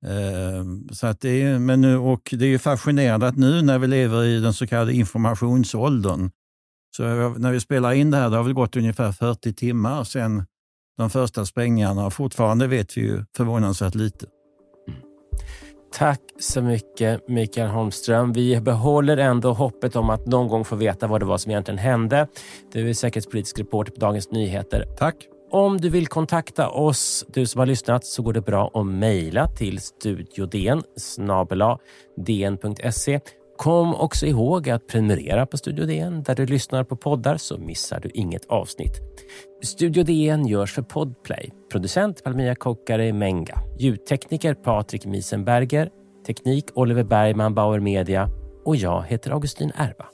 Ehm, 0.06 0.88
så 0.92 1.06
att 1.06 1.20
det 1.20 1.42
är, 1.42 1.58
men 1.58 1.80
nu, 1.80 1.96
och 1.96 2.34
det 2.38 2.46
är 2.46 2.58
fascinerande 2.58 3.26
att 3.26 3.37
nu 3.37 3.62
när 3.62 3.78
vi 3.78 3.87
lever 3.87 4.24
i 4.24 4.40
den 4.40 4.54
så 4.54 4.66
kallade 4.66 4.94
informationsåldern 4.94 6.30
Så 6.96 7.02
när 7.38 7.52
vi 7.52 7.61
spelar 7.61 7.92
in 7.92 8.11
det 8.11 8.16
här, 8.16 8.30
det 8.30 8.37
har 8.37 8.44
väl 8.44 8.52
gått 8.52 8.76
ungefär 8.76 9.12
40 9.12 9.52
timmar 9.52 10.04
sedan 10.04 10.44
de 10.96 11.11
första 11.11 11.44
sprängningarna 11.46 12.06
och 12.06 12.12
fortfarande 12.12 12.66
vet 12.66 12.96
vi 12.96 13.00
ju 13.00 13.24
förvånansvärt 13.37 13.94
lite. 13.94 14.26
Tack 15.92 16.20
så 16.40 16.62
mycket 16.62 17.28
Mikael 17.28 17.68
Holmström. 17.68 18.32
Vi 18.32 18.61
behåller 18.61 19.16
ändå 19.16 19.52
hoppet 19.52 19.96
om 19.96 20.11
att 20.11 20.26
någon 20.26 20.48
gång 20.48 20.64
få 20.64 20.76
veta 20.76 21.06
vad 21.06 21.20
det 21.20 21.26
var 21.26 21.38
som 21.38 21.50
egentligen 21.50 21.78
hände. 21.78 22.26
Du 22.72 22.90
är 22.90 22.94
säkerhetspolitisk 22.94 23.58
reporter 23.58 23.92
på 23.92 24.00
Dagens 24.00 24.30
Nyheter. 24.30 24.84
Tack. 24.98 25.14
Om 25.50 25.78
du 25.78 25.88
vill 25.88 26.06
kontakta 26.06 26.68
oss, 26.68 27.24
du 27.28 27.46
som 27.46 27.58
har 27.58 27.66
lyssnat, 27.66 28.04
så 28.04 28.22
går 28.22 28.32
det 28.32 28.40
bra 28.40 28.70
att 28.74 28.87
mejla 28.87 29.46
till 29.46 29.80
studiodn 29.80 30.82
dn.se. 32.16 33.20
Kom 33.56 33.94
också 33.94 34.26
ihåg 34.26 34.70
att 34.70 34.87
prenumerera 34.87 35.46
på 35.46 35.56
Studio 35.56 35.87
DN 35.87 36.22
där 36.22 36.34
du 36.34 36.46
lyssnar 36.46 36.84
på 36.84 36.96
poddar 36.96 37.37
så 37.37 37.58
missar 37.58 38.00
du 38.00 38.11
inget 38.14 38.44
avsnitt. 38.44 38.92
Studio 39.64 40.02
DN 40.04 40.46
görs 40.46 40.74
för 40.74 40.82
Podplay. 40.82 41.50
Producent 41.72 42.24
Palmia 42.24 42.54
Kokkare 42.54 43.12
Menga. 43.12 43.58
Ljudtekniker 43.78 44.54
Patrik 44.54 45.06
Miesenberger. 45.06 45.90
Teknik 46.26 46.64
Oliver 46.74 47.04
Bergman 47.04 47.54
Bauer 47.54 47.80
Media. 47.80 48.28
Och 48.64 48.76
jag 48.76 49.02
heter 49.02 49.30
Augustin 49.30 49.72
Erba. 49.74 50.06